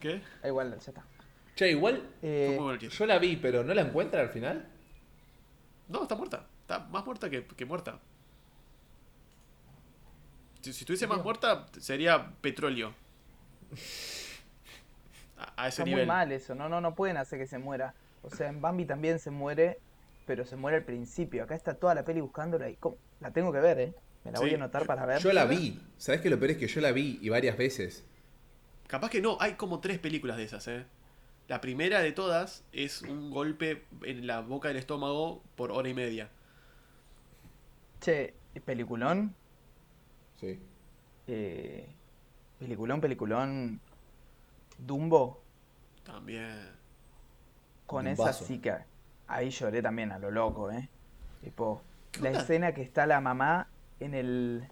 [0.00, 0.20] ¿Qué?
[0.42, 1.04] da igual, ya está.
[1.54, 4.66] Che, igual Eh, muy yo la vi, pero ¿no la encuentra al final?
[5.88, 6.46] No, está muerta.
[6.62, 8.00] Está más muerta que, que muerta.
[10.62, 12.94] Si, si estuviese más muerta, sería petróleo.
[15.36, 16.06] A, a ese está muy nivel.
[16.06, 17.92] mal eso, no, no, no pueden hacer que se muera.
[18.22, 19.80] O sea, en Bambi también se muere,
[20.26, 21.42] pero se muere al principio.
[21.44, 22.96] Acá está toda la peli buscándola y ¿cómo?
[23.20, 23.94] la tengo que ver, ¿eh?
[24.24, 25.20] Me la voy a anotar para ver.
[25.20, 25.80] Yo la vi.
[25.98, 28.04] ¿Sabés qué lo peor es que yo la vi y varias veces?
[28.86, 30.86] Capaz que no, hay como tres películas de esas, ¿eh?
[31.46, 35.94] La primera de todas es un golpe en la boca del estómago por hora y
[35.94, 36.30] media.
[38.00, 38.32] Che,
[38.64, 39.34] peliculón.
[40.40, 40.58] Sí.
[41.26, 41.86] eh,
[42.58, 43.80] peliculón, peliculón.
[44.78, 45.42] Dumbo.
[46.02, 46.70] También.
[47.86, 48.30] Con Dumbazo.
[48.30, 48.74] esa sí que
[49.34, 50.88] ahí lloré también a lo loco, ¿eh?
[51.42, 51.82] Tipo,
[52.12, 52.40] ¿Qué la onda?
[52.40, 53.68] escena que está la mamá
[54.00, 54.68] en el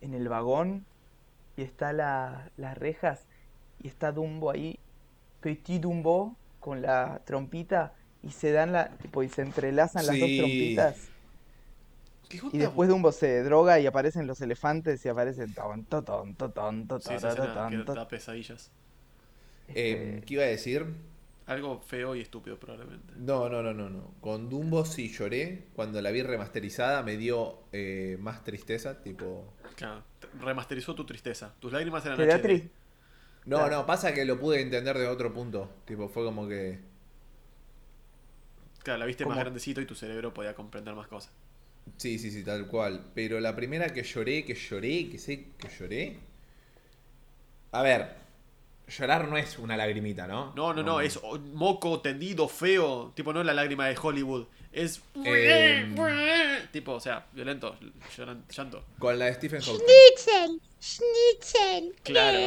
[0.00, 0.86] en el vagón
[1.56, 3.26] y está la, las rejas
[3.82, 4.78] y está Dumbo ahí,
[5.40, 10.34] Petit Dumbo con la trompita y se dan la tipo y se entrelazan las dos
[10.36, 11.12] trompitas
[12.28, 16.34] ¿Qué y después Dumbo se droga y aparecen los elefantes y aparecen ton ton ton
[16.36, 17.94] ton ton Sí, esa escena ton, que ton.
[17.94, 18.70] da pesadillas.
[19.68, 20.86] Eh, Este, ¿Qué iba a decir?
[21.48, 23.12] Algo feo y estúpido probablemente.
[23.16, 24.14] No, no, no, no, no.
[24.20, 25.68] Con Dumbo sí lloré.
[25.74, 29.52] Cuando la vi remasterizada me dio eh, más tristeza, tipo...
[29.76, 31.54] Claro, te- remasterizó tu tristeza.
[31.60, 32.42] Tus lágrimas eran ¿Te da HD.
[32.42, 32.70] tri-
[33.46, 33.76] No, Claro.
[33.78, 35.70] no, pasa que lo pude entender de otro punto.
[35.86, 36.80] Tipo, fue como que...
[38.82, 41.32] Claro, la viste más grandecito y tu cerebro podía comprender más cosas.
[41.98, 43.10] Sí, sí, sí, tal cual.
[43.14, 46.18] Pero la primera que lloré, que lloré, que sé que lloré...
[47.72, 48.14] A ver,
[48.88, 50.52] llorar no es una lagrimita, ¿no?
[50.56, 51.20] No, no, no, es
[51.54, 53.12] moco tendido, feo.
[53.14, 54.46] Tipo, no es la lágrima de Hollywood.
[54.72, 55.02] Es.
[55.24, 55.94] Em.
[56.72, 57.76] Tipo, o sea, violento,
[58.16, 58.84] lloran- llanto.
[58.98, 59.80] Con la de Stephen Hawking.
[59.80, 61.94] Schnitzel, Schnitzel.
[62.02, 62.38] Claro.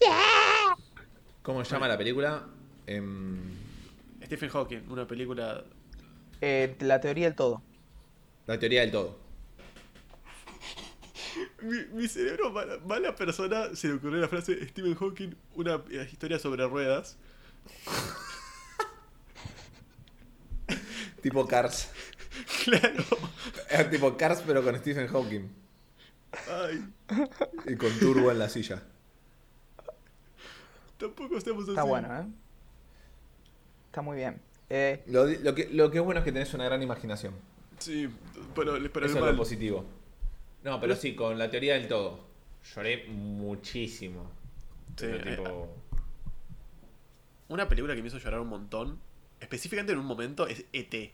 [0.00, 0.76] Yeah.
[1.42, 2.44] ¿Cómo se llama la película?
[2.86, 3.52] Em,
[4.24, 5.64] Stephen Hawking, una película
[6.40, 7.62] Eh, la teoría del todo.
[8.46, 9.16] La teoría del todo.
[11.62, 16.08] Mi, mi cerebro, mala, mala persona, se le ocurrió la frase Stephen Hawking, una eh,
[16.10, 17.16] historia sobre ruedas.
[21.22, 21.90] Tipo Cars.
[22.64, 23.04] Claro.
[23.70, 25.48] Era tipo Cars, pero con Stephen Hawking.
[26.50, 26.84] Ay,
[27.66, 28.82] Y con Turbo en la silla.
[30.98, 31.70] tampoco estamos así.
[31.72, 32.26] Está bueno, ¿eh?
[33.86, 34.40] Está muy bien.
[34.70, 37.34] Eh, Lo, lo que, lo que es bueno es que tenés una gran imaginación.
[37.78, 38.08] Sí,
[38.54, 39.30] pero, pero Eso el es mal.
[39.32, 39.84] lo positivo.
[40.64, 42.20] No, pero sí, con la teoría del todo.
[42.74, 44.30] Lloré muchísimo.
[44.96, 45.68] Sí, Pero eh, tipo...
[47.48, 48.98] Una película que me hizo llorar un montón,
[49.40, 51.12] específicamente en un momento, es E.T.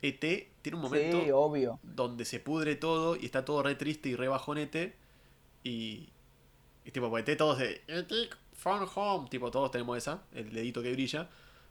[0.00, 0.50] E.T.
[0.62, 1.80] tiene un momento sí, obvio.
[1.82, 4.94] donde se pudre todo y está todo re triste y re bajonete.
[5.64, 6.10] Y,
[6.84, 7.36] y tipo, porque E.T.
[7.36, 8.14] todos de E.T.
[8.52, 11.28] Phone Home, tipo, todos tenemos esa, el dedito que brilla.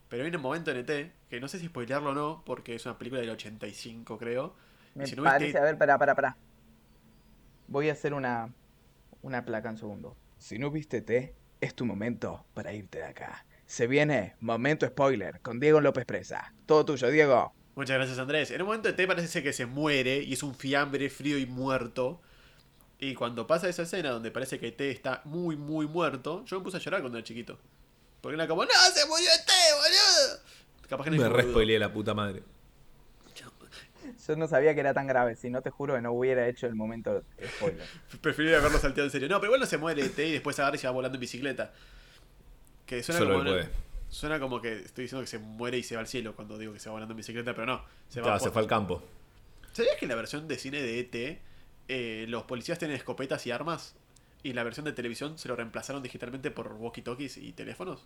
[0.10, 1.12] Pero hay un momento en E.T.
[1.30, 4.54] que no sé si spoilearlo o no, porque es una película del 85, creo.
[4.98, 6.38] Me si no parece, viste- a ver, pará, pará, pará.
[7.68, 8.54] Voy a hacer una,
[9.22, 10.16] una placa en segundo.
[10.38, 13.46] Si no viste T, es tu momento para irte de acá.
[13.66, 16.54] Se viene Momento Spoiler con Diego López Presa.
[16.66, 17.54] Todo tuyo, Diego.
[17.76, 18.50] Muchas gracias, Andrés.
[18.52, 19.06] En un momento E.T.
[19.08, 22.22] parece ser que se muere y es un fiambre frío y muerto.
[23.00, 24.90] Y cuando pasa esa escena donde parece que E.T.
[24.90, 27.60] está muy, muy muerto, yo me puse a llorar cuando era chiquito.
[28.22, 30.42] Porque era como, ¡No, se murió E.T., boludo!
[30.88, 31.52] Capaz que no Me es re boludo.
[31.52, 32.42] spoileé la puta madre.
[34.28, 35.36] Yo no sabía que era tan grave.
[35.36, 37.24] Si no te juro que no hubiera hecho el momento
[37.58, 37.86] spoiler.
[38.22, 39.30] Preferiría haberlo salteado en serio.
[39.30, 40.28] No, pero igual no se muere E.T.
[40.28, 41.74] y después agarra y se va volando en bicicleta.
[42.86, 43.70] Que suena Solo como, una- puede.
[44.10, 46.74] suena como que estoy diciendo que se muere y se va al cielo cuando digo
[46.74, 47.84] que se va volando en bicicleta, pero no.
[48.10, 49.04] Se va Claro, por- se fue al campo.
[49.74, 51.42] ¿Sabías que en la versión de cine de ET
[51.90, 53.96] eh, los policías tienen escopetas y armas?
[54.44, 58.06] Y la versión de televisión se lo reemplazaron digitalmente por walkie-talkies y teléfonos.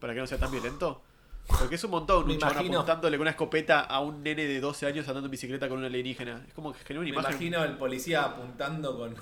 [0.00, 1.02] Para que no sea tan violento.
[1.46, 2.78] Porque es un montón un chabón imagino.
[2.80, 5.86] apuntándole con una escopeta a un nene de 12 años andando en bicicleta con una
[5.86, 6.44] alienígena.
[6.46, 7.30] Es como que genera una Me imagen.
[7.32, 9.14] imagino al policía apuntando con,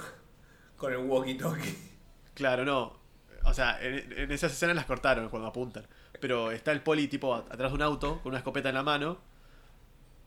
[0.77, 1.77] con el walkie-talkie.
[2.35, 2.99] Claro, no.
[3.45, 5.87] O sea, en, en esas escenas las cortaron cuando apuntan.
[6.21, 9.19] Pero está el poli tipo atrás de un auto con una escopeta en la mano.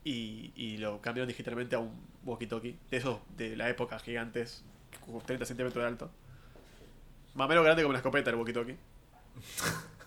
[0.04, 2.76] Y, y lo cambiaron digitalmente a un walkie-talkie.
[2.90, 4.64] De esos de la época gigantes,
[5.04, 6.10] con 30 centímetros de alto.
[7.34, 8.76] Más o menos grande como una escopeta el walkie-talkie.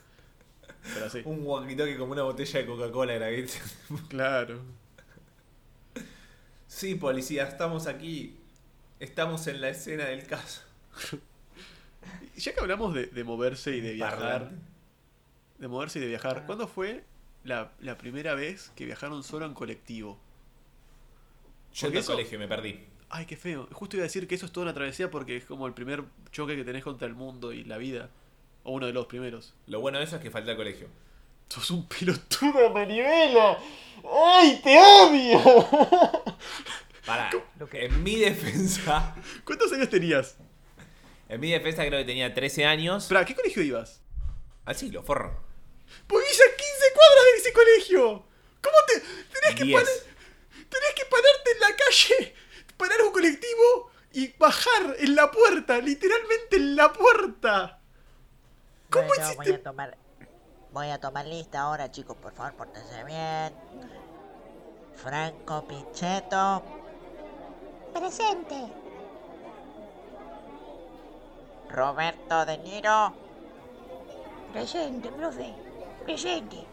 [0.94, 1.22] Pero sí.
[1.26, 3.60] Un walkie-talkie como una botella de Coca-Cola era, ¿viste?
[4.10, 4.62] Claro.
[6.68, 8.38] Sí, policía, estamos aquí.
[9.00, 10.62] Estamos en la escena del caso.
[12.38, 14.20] Ya que hablamos de, de moverse y de viajar.
[14.20, 14.56] Parlante.
[15.60, 16.46] De moverse y de viajar.
[16.46, 17.04] ¿Cuándo fue
[17.44, 20.20] la, la primera vez que viajaron solo en colectivo?
[21.74, 22.80] Yo en el eso- colegio me perdí.
[23.10, 23.68] Ay, qué feo.
[23.74, 26.06] Justo iba a decir que eso es toda una travesía porque es como el primer
[26.32, 28.10] choque que tenés contra el mundo y la vida.
[28.64, 29.54] O uno de los primeros.
[29.68, 30.88] Lo bueno de eso es que falta el colegio.
[31.50, 33.58] Sos un pelotudo, Manivela.
[34.10, 35.68] ¡Ay, te odio!
[37.06, 37.30] Pará,
[37.74, 39.16] en mi defensa.
[39.44, 40.38] ¿Cuántos años tenías?
[41.30, 43.08] En mi defensa creo que tenía 13 años.
[43.08, 44.02] ¿Para qué colegio ibas?
[44.66, 45.42] Al siglo, forro.
[46.08, 48.26] Vivís a 15 cuadras de ese colegio.
[48.62, 49.00] ¿Cómo te.?
[49.40, 49.82] Tenés que, 10.
[49.82, 50.00] parar-
[50.70, 52.36] tenés que pararte en la calle,
[52.78, 57.81] parar un colectivo y bajar en la puerta, literalmente en la puerta.
[58.92, 59.44] ¿Cómo bueno, hiciste?
[59.44, 59.98] voy a tomar.
[60.74, 63.54] Voy a tomar lista ahora, chicos, por favor, pórtense bien.
[64.96, 66.62] Franco Pichetto.
[67.94, 68.72] Presente.
[71.70, 73.14] Roberto De Niro.
[74.54, 75.54] Presente, profe.
[76.06, 76.66] Presente.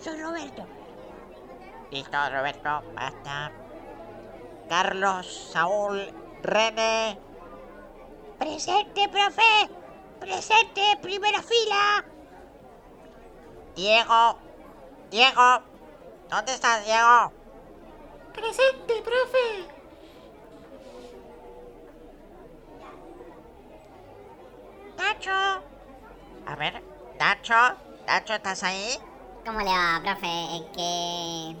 [0.00, 0.66] Soy Roberto.
[1.90, 3.52] Listo, Roberto, basta.
[4.68, 7.18] Carlos Saúl René.
[8.38, 9.83] Presente, profe.
[10.24, 12.02] Presente, primera fila.
[13.76, 14.38] Diego.
[15.10, 15.62] Diego.
[16.30, 17.30] ¿Dónde estás, Diego?
[18.32, 19.68] Presente, profe.
[24.96, 25.62] Nacho.
[26.46, 26.82] A ver,
[27.20, 27.76] Nacho.
[28.06, 28.98] Nacho, ¿estás ahí?
[29.44, 30.56] ¿Cómo le va, profe?
[30.56, 31.56] Es que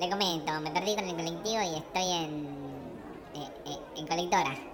[0.00, 2.98] le comento, me perdí con el colectivo y estoy en.
[3.36, 4.71] eh, eh, en colectora.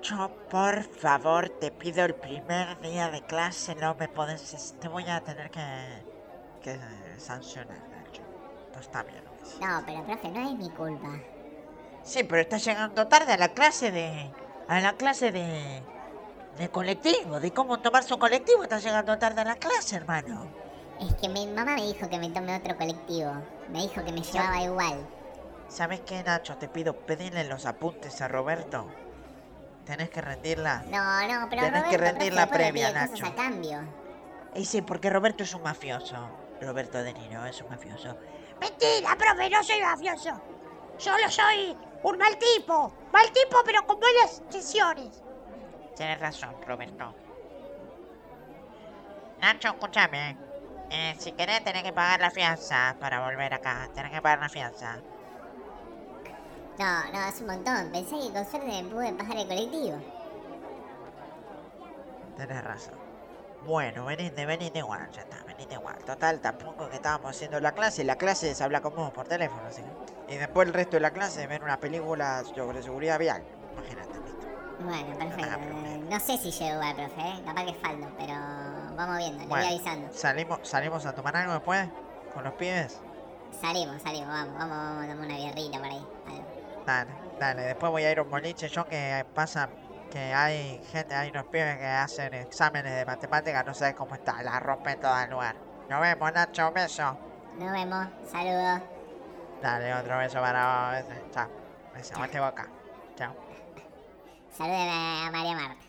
[0.00, 4.74] Nacho, por favor, te pido el primer día de clase, no me puedes...
[4.80, 5.60] Te voy a tener que...
[6.62, 6.80] que
[7.18, 8.22] sancionar, Nacho.
[8.74, 9.22] No está bien.
[9.60, 11.20] No, pero profe, no es mi culpa.
[12.02, 14.30] Sí, pero estás llegando tarde a la clase de...
[14.68, 15.82] a la clase de...
[16.56, 20.46] de colectivo, de cómo tomarse un colectivo, estás llegando tarde a la clase, hermano.
[20.98, 23.32] Es que mi mamá me dijo que me tome otro colectivo.
[23.68, 25.06] Me dijo que me llevaba igual.
[25.68, 26.56] ¿Sabes qué, Nacho?
[26.56, 28.86] Te pido pedirle los apuntes a Roberto.
[29.90, 30.84] Tenés que rendirla.
[30.86, 33.26] No, no, pero Tenés Roberto, que rendir la cosas Nacho.
[33.26, 33.80] a cambio.
[34.54, 36.30] Y sí, porque Roberto es un mafioso.
[36.60, 38.16] Roberto De Niro es un mafioso.
[38.60, 40.40] Mentira, profe, no soy mafioso.
[40.96, 42.94] Solo soy un mal tipo.
[43.12, 45.24] Mal tipo, pero con buenas intenciones.
[45.96, 47.12] Tienes razón, Roberto.
[49.40, 50.36] Nacho, escúchame.
[50.88, 53.88] Eh, si querés, tenés que pagar la fianza para volver acá.
[53.92, 55.00] Tenés que pagar la fianza.
[56.78, 57.90] No, no, es un montón.
[57.92, 59.98] Pensé que con suerte me pude pasar el colectivo.
[62.36, 63.10] Tenés razón.
[63.66, 65.96] Bueno, venite, venite igual, ya está, venite igual.
[66.04, 68.04] Total, tampoco que estábamos haciendo la clase.
[68.04, 69.82] La clase se habla con vos por teléfono, así
[70.28, 73.42] Y después el resto de la clase ver una película sobre seguridad vial.
[73.74, 74.46] Imagínate, listo.
[74.80, 75.58] Bueno, perfecto.
[76.08, 77.42] No sé si llego al profe, ¿eh?
[77.44, 78.32] capaz que falto, pero
[78.96, 80.08] vamos viendo, le voy avisando.
[80.12, 81.86] ¿Salimos, ¿Salimos a tomar algo después?
[82.32, 83.00] ¿Con los pibes?
[83.60, 86.06] Salimos, salimos, vamos, vamos, vamos a tomar una birrita por ahí.
[86.90, 87.62] Dale, dale.
[87.62, 89.68] Después voy a ir a un boliche yo que pasa
[90.10, 94.42] que hay gente, hay unos pibes que hacen exámenes de matemáticas, no sé cómo está,
[94.42, 95.54] la rompen todo el lugar.
[95.88, 97.16] Nos vemos, Nacho, un beso.
[97.58, 98.82] Nos vemos, saludos.
[99.62, 101.30] Dale, otro beso para vos.
[101.30, 101.48] Chao.
[101.94, 102.68] Beso, aguante boca.
[103.14, 103.36] Chao.
[104.50, 105.84] Salúdeme a María Marta.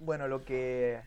[0.00, 1.00] Bueno, lo que.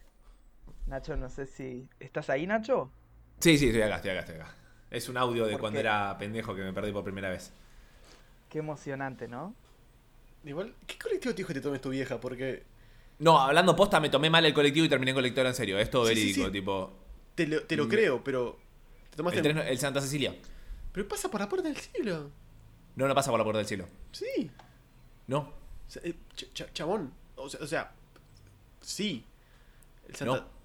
[0.87, 1.87] Nacho, no sé si.
[1.99, 2.91] ¿Estás ahí, Nacho?
[3.39, 4.55] Sí, sí, estoy acá, estoy acá, estoy acá.
[4.89, 5.81] Es un audio de ¿Por cuando qué?
[5.81, 7.53] era pendejo que me perdí por primera vez.
[8.49, 9.53] Qué emocionante, ¿no?
[10.45, 12.19] Igual, ¿qué colectivo te dijo que te tomes tu vieja?
[12.19, 12.63] Porque
[13.19, 15.77] No, hablando posta, me tomé mal el colectivo y terminé en colectora en serio.
[15.79, 16.51] Es todo Sí, verídico, sí.
[16.51, 16.93] tipo.
[17.35, 17.89] te lo, te lo Mm.
[17.89, 18.57] creo, pero.
[19.09, 20.35] Te tomaste El, tren- el Santa Cecilia.
[20.93, 22.29] Pero pasa por la puerta del cielo.
[22.95, 23.85] No, no pasa por la puerta del cielo.
[24.11, 24.49] Sí.
[25.27, 25.39] No.
[25.39, 27.11] O sea, eh, ch- ch- chabón.
[27.35, 27.91] O sea, o sea,
[28.81, 29.23] sí.
[30.07, 30.56] El Santa- No.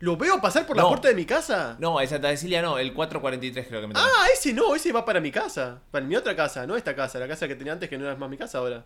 [0.00, 1.76] ¿Lo veo pasar por la puerta de mi casa?
[1.78, 4.06] No, el Santa Cecilia no, el 443 creo que me tomé.
[4.06, 5.80] Ah, ese no, ese va para mi casa.
[5.90, 8.14] Para mi otra casa, no esta casa, la casa que tenía antes que no era
[8.16, 8.84] más mi casa ahora.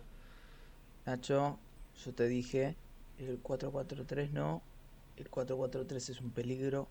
[1.05, 1.59] Nacho,
[2.05, 2.75] yo te dije,
[3.19, 4.61] el 443 no,
[5.17, 6.87] el 443 es un peligro.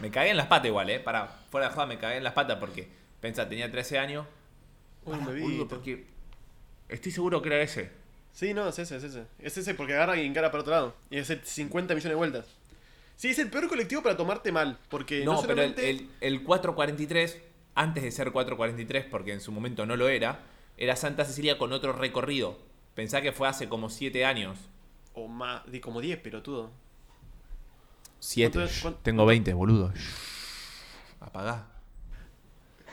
[0.00, 1.00] Me cagué en las patas igual, eh.
[1.00, 2.88] Para, fuera de joda, me cagué en las patas porque.
[3.20, 4.26] Pensá, tenía 13 años.
[5.04, 5.68] Uy, Pará, boludo, bebito.
[5.68, 6.06] porque.
[6.88, 7.90] Estoy seguro que era ese.
[8.40, 9.26] Sí, no, es ese, es ese.
[9.38, 10.94] Es ese porque agarra y encara para otro lado.
[11.10, 12.46] Y hace 50 millones de vueltas.
[13.16, 14.78] Sí, es el peor colectivo para tomarte mal.
[14.88, 15.90] Porque no, No, pero el, solamente...
[15.90, 17.38] el, el 443,
[17.74, 20.38] antes de ser 443, porque en su momento no lo era,
[20.78, 22.56] era Santa Cecilia con otro recorrido.
[22.94, 24.56] Pensá que fue hace como 7 años.
[25.12, 26.70] O más, de como 10, pelotudo.
[28.20, 28.52] 7.
[28.54, 28.80] ¿Cuánto es?
[28.80, 29.92] ¿Cuán- Tengo 20, boludo.
[31.20, 31.66] Apagá.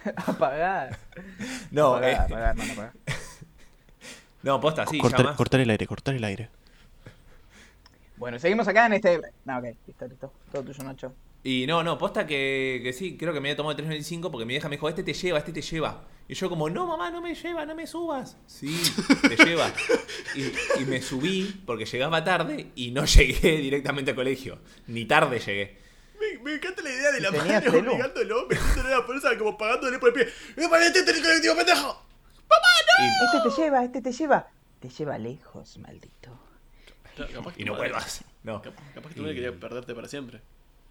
[0.25, 0.99] Apagar.
[1.71, 2.93] No, apagar, eh, apagar, hermano, apagar.
[4.43, 5.35] No, posta, sí, cortar, llamas.
[5.35, 6.49] cortar el aire, cortar el aire.
[8.17, 9.21] Bueno, seguimos acá en este.
[9.45, 10.33] No, ok, listo, listo.
[10.51, 11.13] Todo tuyo, Nacho.
[11.43, 14.45] Y no, no, posta que, que sí, creo que me había tomado el 395 porque
[14.45, 16.03] mi vieja me dijo, este te lleva, este te lleva.
[16.27, 18.35] Y yo como, no mamá, no me lleva, no me subas.
[18.47, 18.75] Sí,
[19.21, 19.71] te lleva.
[20.35, 24.59] Y, y me subí porque llegaba tarde y no llegué directamente al colegio.
[24.87, 25.77] Ni tarde llegué.
[26.19, 29.99] Me, me encanta la idea de la ¿Tenías madre obligándolo, metiéndole la fuerza como pagándole
[29.99, 30.33] por el pie.
[30.57, 32.06] ¡Eh, ponete este en el colectivo, pendejo!
[32.99, 34.47] Y, Este te lleva, este te lleva.
[34.79, 36.37] Te lleva lejos, maldito.
[37.15, 38.23] Claro, capaz que y no madre- vuelvas.
[38.43, 38.61] No.
[38.61, 40.41] Capaz, capaz que tu madre quería perderte para siempre.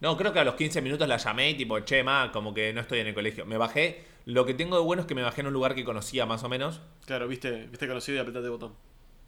[0.01, 2.73] No, creo que a los 15 minutos la llamé y tipo, che, ma, como que
[2.73, 3.47] no estoy en el colegio.
[3.47, 4.05] Me bajé.
[4.27, 6.43] Lo que tengo de bueno es que me bajé en un lugar que conocía más
[6.43, 6.81] o menos.
[7.07, 8.75] Claro, viste, viste conocido y apretaste el botón.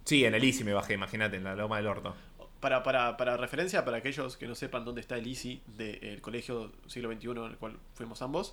[0.05, 2.15] Sí, en el Easy me bajé, imagínate, en la loma del orto.
[2.61, 6.73] Para, para, para referencia, para aquellos que no sepan dónde está el ICI del colegio
[6.89, 8.53] siglo XXI en el cual fuimos ambos,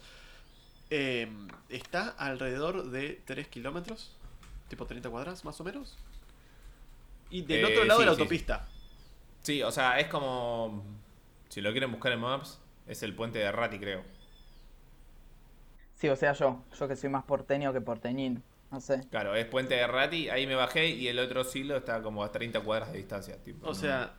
[0.89, 1.27] eh,
[1.69, 4.15] está alrededor de 3 kilómetros,
[4.67, 5.97] tipo 30 cuadras más o menos.
[7.29, 8.21] Y del Eh, otro lado de la sí.
[8.21, 8.67] autopista.
[9.43, 10.83] Sí, o sea, es como.
[11.49, 14.03] Si lo quieren buscar en Maps, es el puente de Rati, creo.
[15.95, 16.63] Sí, o sea, yo.
[16.77, 18.43] Yo que soy más porteño que porteñín.
[18.71, 19.07] No sé.
[19.09, 22.31] Claro, es puente de Rati, ahí me bajé y el otro silo está como a
[22.31, 23.41] 30 cuadras de distancia.
[23.43, 24.13] Tipo, O sea,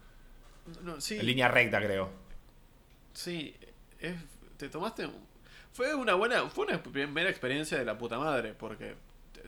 [0.82, 2.10] no, sí, En línea recta, creo.
[3.12, 3.56] sí,
[4.00, 4.16] es-
[4.56, 5.08] te tomaste...
[5.76, 8.94] Fue una buena, fue una primera experiencia de la puta madre, porque...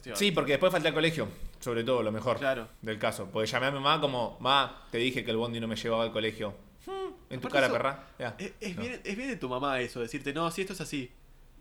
[0.03, 1.26] tío, Sí, porque después falta el colegio,
[1.59, 2.68] sobre todo, lo mejor Claro.
[2.83, 3.31] del caso.
[3.33, 6.03] Porque llamé a mi mamá como, ma, te dije que el bondi no me llevaba
[6.05, 6.55] al colegio.
[6.87, 8.05] "Hmm, En tu cara, eso- perra.
[8.18, 8.35] Ya.
[8.39, 8.83] Es, es No.
[8.83, 11.11] bien, es bien de tu mamá eso, decirte, no, si esto es así.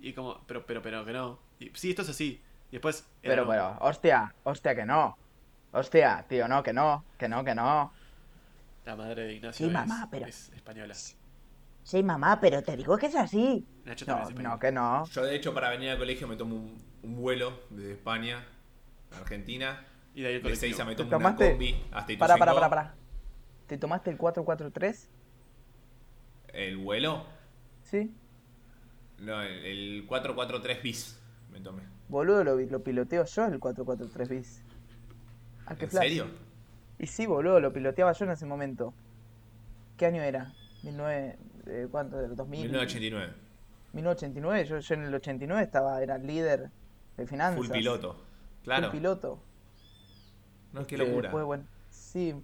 [0.01, 1.39] Y como, pero, pero, pero, que no.
[1.59, 2.41] Y, sí, esto es así.
[2.69, 3.05] Y después.
[3.21, 3.49] Pero, no.
[3.49, 5.17] pero, hostia, hostia, que no.
[5.71, 7.91] Hostia, tío, no, que no, que no, que no.
[8.85, 10.93] La madre de Ignacio Sí, es, mamá, pero- es española.
[11.83, 13.65] Sí, mamá, pero te digo que es así.
[13.87, 14.53] Nacho No, también es español.
[14.53, 15.05] no, que no.
[15.05, 18.45] Yo, de hecho, para venir al colegio me tomo un, un vuelo desde España
[19.11, 19.85] a Argentina.
[20.13, 20.55] Y de ahí el De.
[20.55, 21.51] Seiza me ¿Te tomo una tomaste?
[21.51, 22.55] combi hasta Para, para, Ituzaingó.
[22.55, 22.95] para, para.
[23.67, 25.09] ¿Te tomaste el 443?
[26.53, 27.25] ¿El vuelo?
[27.83, 28.13] Sí.
[29.19, 31.19] No, el, el 443 bis
[31.51, 31.83] me tomé.
[32.09, 34.63] Boludo, lo, lo piloteo yo el 443 bis.
[35.65, 36.03] ¿A qué ¿En flash?
[36.03, 36.27] serio?
[36.99, 38.93] Y sí, boludo, lo piloteaba yo en ese momento.
[39.97, 40.53] ¿Qué año era?
[40.83, 42.17] 19, eh, ¿Cuánto?
[42.17, 42.61] ¿Del 2000?
[42.61, 43.33] 1989.
[43.97, 44.65] 1989.
[44.65, 46.69] Yo, yo en el 89 estaba, era líder
[47.17, 47.57] de finanzas.
[47.57, 48.15] Full piloto.
[48.63, 48.89] Claro.
[48.89, 49.39] Full piloto.
[50.73, 51.21] No, qué Que locura.
[51.29, 52.35] después, bueno, sí,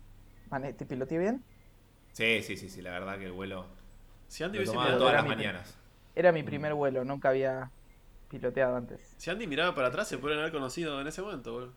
[0.78, 1.44] ¿te piloteé bien?
[2.14, 3.66] Sí, sí, sí, sí, la verdad que el vuelo
[4.28, 5.76] Si Andy, lo hubiese tomaba mirado- todas las mi- mañanas.
[6.16, 7.70] Era mi primer vuelo, nunca había
[8.30, 9.14] piloteado antes.
[9.18, 11.74] si Andy miraba para atrás, se pueden haber conocido en ese momento, boludo.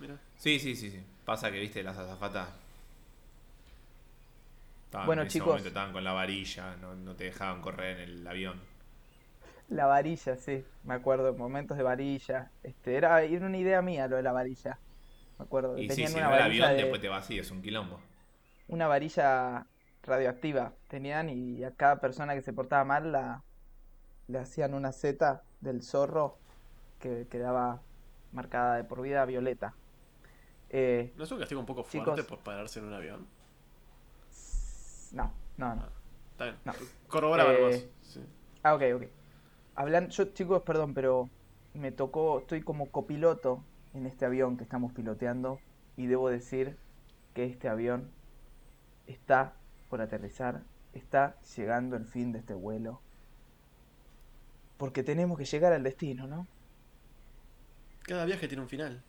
[0.00, 0.16] Mira.
[0.38, 1.00] Sí, sí, sí, sí.
[1.24, 2.48] Pasa que, viste, las azafatas.
[4.86, 5.48] estaban- Bueno, en ese chicos.
[5.48, 8.60] momento estaban con la varilla, no, no te dejaban correr en el avión.
[9.72, 12.50] La varilla, sí, me acuerdo, momentos de varilla.
[12.62, 14.78] Este, era, era una idea mía lo de la varilla.
[15.38, 15.78] Me acuerdo.
[15.78, 17.62] Y sí, Tenían si una no el varilla avión, de- después te vacías, es un
[17.62, 17.98] quilombo.
[18.68, 19.66] una varilla
[20.02, 23.42] radioactiva tenían y a cada persona que se portaba mal la,
[24.28, 26.36] le hacían una Z del zorro
[26.98, 27.80] que quedaba
[28.32, 29.74] marcada de por vida violeta.
[30.70, 32.04] Eh, ¿No es un castigo un poco Chicos.
[32.06, 33.26] fuerte por pararse en un avión?
[35.12, 35.82] no, no, no.
[36.32, 36.56] Está bien.
[36.64, 36.72] No.
[37.08, 37.90] Corroboraba Eh.
[38.02, 38.20] Sí.
[38.62, 39.02] Ah, ok, ok.
[39.74, 41.30] Hablan, yo chicos, perdón, pero
[41.74, 45.62] me tocó, estoy como copiloto en este avión que estamos piloteando
[45.96, 46.78] y debo decir
[47.34, 48.14] que este avión
[49.06, 53.02] está por aterrizar, está llegando el fin de este vuelo.
[54.76, 56.46] Porque tenemos que llegar al destino, ¿no?
[58.04, 59.02] Cada viaje tiene un final.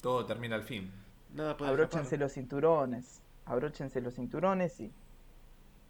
[0.00, 0.90] Todo termina al fin.
[1.28, 2.16] Nada puede Abróchense escapar.
[2.16, 4.94] los cinturones, abróchense los cinturones y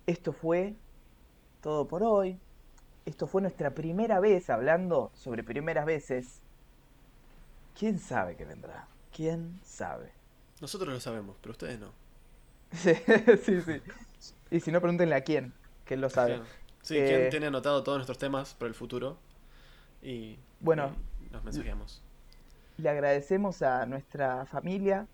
[0.07, 0.77] esto fue
[1.61, 2.41] todo por hoy.
[3.07, 6.41] Esto fue nuestra primera vez hablando sobre primeras veces.
[7.79, 8.89] ¿Quién sabe qué vendrá?
[9.15, 10.11] ¿Quién sabe?
[10.61, 11.93] Nosotros lo sabemos, pero ustedes no.
[12.73, 12.95] Sí,
[13.45, 13.81] sí, sí.
[14.51, 15.53] Y si no, pregúntenle a quién,
[15.85, 16.41] que él lo sabe.
[16.83, 19.19] Sí, Eh, quien tiene anotado todos nuestros temas para el futuro.
[20.03, 20.93] Y, Bueno.
[21.25, 22.03] y nos mensajeamos.
[22.79, 25.07] Le agradecemos a nuestra familia,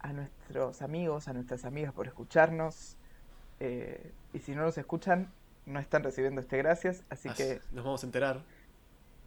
[0.00, 2.96] a nuestros amigos, a nuestras amigas por escucharnos.
[3.60, 5.32] Eh, y si no nos escuchan,
[5.66, 8.36] no están recibiendo este gracias, así que Nos vamos a enterar.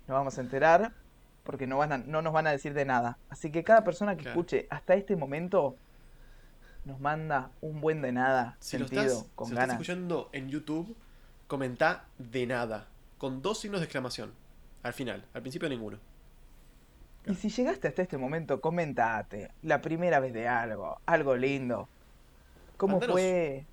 [0.07, 0.91] nos vamos a enterar
[1.43, 3.17] porque no, van a- no nos van a decir de nada.
[3.29, 4.39] Así que cada persona que Claro.
[4.39, 5.75] escuche hasta este momento
[6.85, 9.81] nos manda un buen de nada, Si lo sentido, estás, con si lo estás ganas.
[9.81, 10.95] escuchando en YouTube,
[11.47, 12.87] comenta de nada.
[13.17, 14.33] Con dos signos de exclamación.
[14.83, 15.25] Al final.
[15.33, 15.97] Al principio ninguno.
[17.25, 19.51] Y si llegaste hasta este momento, comentate.
[19.61, 21.87] La primera vez de algo, algo lindo.
[22.75, 23.65] ¿Cómo Mandanos- fue?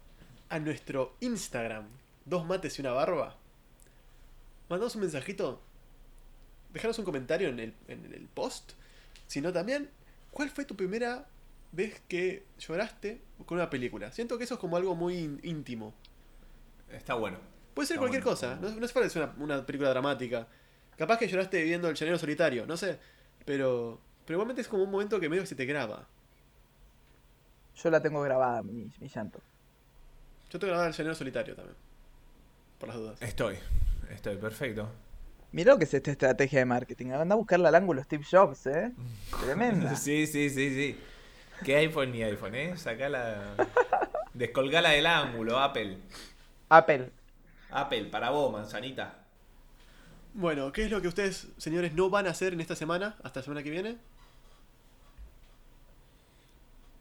[0.50, 1.86] A nuestro Instagram.
[2.24, 3.36] Dos mates y una barba.
[4.68, 5.60] Mandanos un mensajito.
[6.72, 8.72] Dejaros un comentario en el, en el post.
[9.26, 9.90] Si no también,
[10.30, 11.26] ¿cuál fue tu primera
[11.72, 14.12] vez que lloraste con una película?
[14.12, 15.94] Siento que eso es como algo muy ín- íntimo.
[16.90, 17.38] Está bueno.
[17.74, 20.46] Puede ser Está cualquier bueno, cosa, no, no es falta que una película dramática.
[20.96, 22.98] Capaz que lloraste viendo El Llanero Solitario, no sé.
[23.44, 26.06] Pero, pero igualmente es como un momento que medio que se te graba.
[27.74, 29.42] Yo la tengo grabada, mi, mi llanto.
[30.50, 31.76] Yo te grababa El Llanero Solitario también.
[32.80, 33.22] Por las dudas.
[33.22, 33.56] Estoy.
[34.10, 34.88] Estoy, perfecto.
[35.52, 37.10] Mirá lo que es esta estrategia de marketing.
[37.12, 38.92] Anda a buscarle al ángulo Steve Jobs, ¿eh?
[39.44, 39.94] Tremenda.
[39.96, 40.98] Sí, sí, sí, sí.
[41.64, 42.76] ¿Qué iPhone ni iPhone, eh?
[42.76, 43.54] Sacala.
[44.32, 45.98] Descolgala del ángulo, Apple.
[46.70, 47.10] Apple.
[47.70, 49.14] Apple, para vos, manzanita.
[50.32, 53.16] Bueno, ¿qué es lo que ustedes, señores, no van a hacer en esta semana?
[53.22, 53.98] Hasta la semana que viene.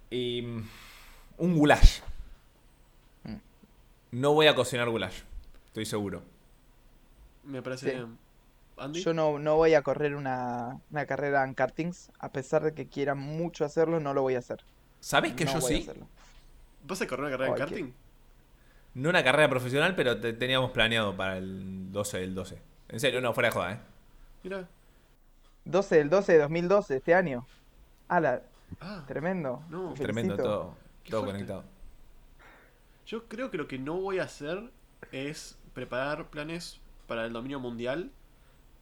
[0.10, 0.42] Y.
[0.42, 0.68] mm,
[1.38, 2.02] Un goulash.
[3.24, 3.36] Mm.
[4.12, 5.22] No voy a cocinar goulash.
[5.70, 6.24] Estoy seguro.
[7.44, 7.96] Me parece Sí.
[7.96, 8.18] bien.
[8.78, 9.02] Andy.
[9.04, 12.12] Yo no, no voy a correr una, una carrera en kartings.
[12.20, 14.64] A pesar de que quiera mucho hacerlo, no lo voy a hacer.
[15.02, 15.82] ¿Sabes que No yo voy a sí?
[15.84, 16.08] hacerlo.
[16.88, 17.94] ¿Vas a correr una carrera qué- karting?
[18.96, 22.62] No una carrera profesional, pero te- teníamos planeado para el 12 del 12.
[22.88, 23.80] En serio, no, fuera de joda, ¿eh?
[24.44, 24.68] Mira.
[25.66, 27.46] 12 del 12 de 2012, este año.
[28.08, 28.42] Ala,
[28.82, 29.64] Ah, tremendo.
[29.70, 30.76] No, Tremendo, todo,
[31.10, 31.64] todo conectado.
[33.06, 34.70] yo creo que lo que no voy a hacer
[35.12, 38.12] es preparar planes para el dominio mundial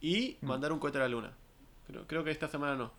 [0.01, 0.45] y Mm.
[0.47, 1.33] mandar un cohete a la luna.
[1.87, 2.91] Pero creo que esta semana no.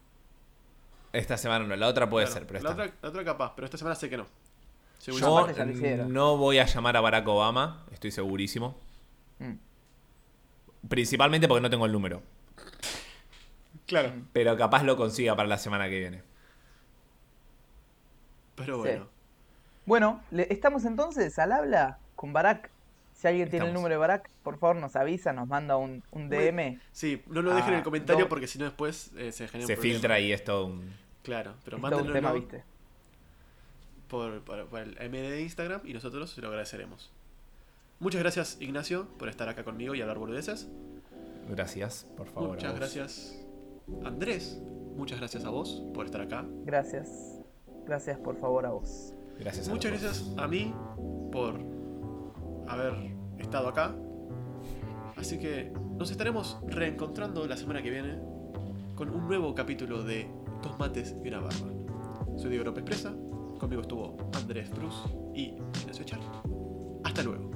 [1.12, 2.82] Esta semana no, la otra puede Claro, ser, pero la esta.
[2.82, 4.26] otra, la otra capaz, pero esta semana sé que no.
[5.00, 8.76] Yo no voy a llamar a Barack Obama, estoy segurísimo.
[9.38, 9.54] Mm.
[10.88, 12.22] Principalmente porque no tengo el número.
[13.86, 14.12] Claro.
[14.32, 16.22] Pero capaz lo consiga para la semana que viene.
[18.56, 18.80] pero Sí.
[18.88, 19.06] bueno.
[19.86, 22.70] Bueno, le- estamos entonces al habla con Barack.
[23.18, 26.28] Si alguien tiene el número de Barack, por favor nos avisa, nos manda un, un
[26.28, 26.78] DM.
[26.92, 28.28] Sí, no lo dejen en Ah, el comentario no.
[28.28, 30.92] porque si no después eh, se genera un Se filtra y es todo un.
[31.24, 32.62] Claro, pero mándenlo tema, ¿viste?
[34.06, 37.10] por, por, por el MD de Instagram y nosotros se lo agradeceremos.
[37.98, 40.68] Muchas gracias, Ignacio, por estar acá conmigo y hablar boludeces.
[41.48, 42.50] Gracias, por favor.
[42.50, 43.36] Muchas gracias,
[44.04, 44.60] Andrés.
[44.96, 46.44] Muchas gracias a vos por estar acá.
[46.64, 47.10] Gracias.
[47.84, 49.12] Gracias por favor a vos.
[49.40, 50.72] Gracias a Muchas gracias a mí
[51.32, 51.58] por
[52.68, 52.94] haber
[53.38, 53.94] estado acá.
[55.16, 58.18] Así que nos estaremos reencontrando la semana que viene
[58.94, 60.30] con un nuevo capítulo de
[60.62, 61.68] Dos mates y una barba.
[62.36, 63.14] Soy Diego López Presa,
[63.58, 65.04] conmigo estuvo Andrés Cruz
[65.34, 66.20] y Ignacio Echar.
[67.04, 67.50] Hasta luego.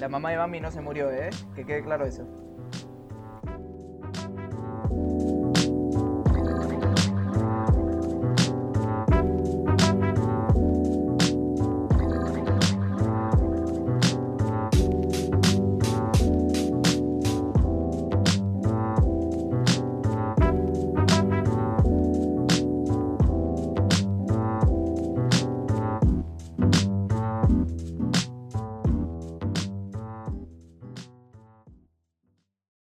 [0.00, 1.30] La mamá de Mami no se murió, ¿eh?
[1.54, 2.41] Que quede claro eso.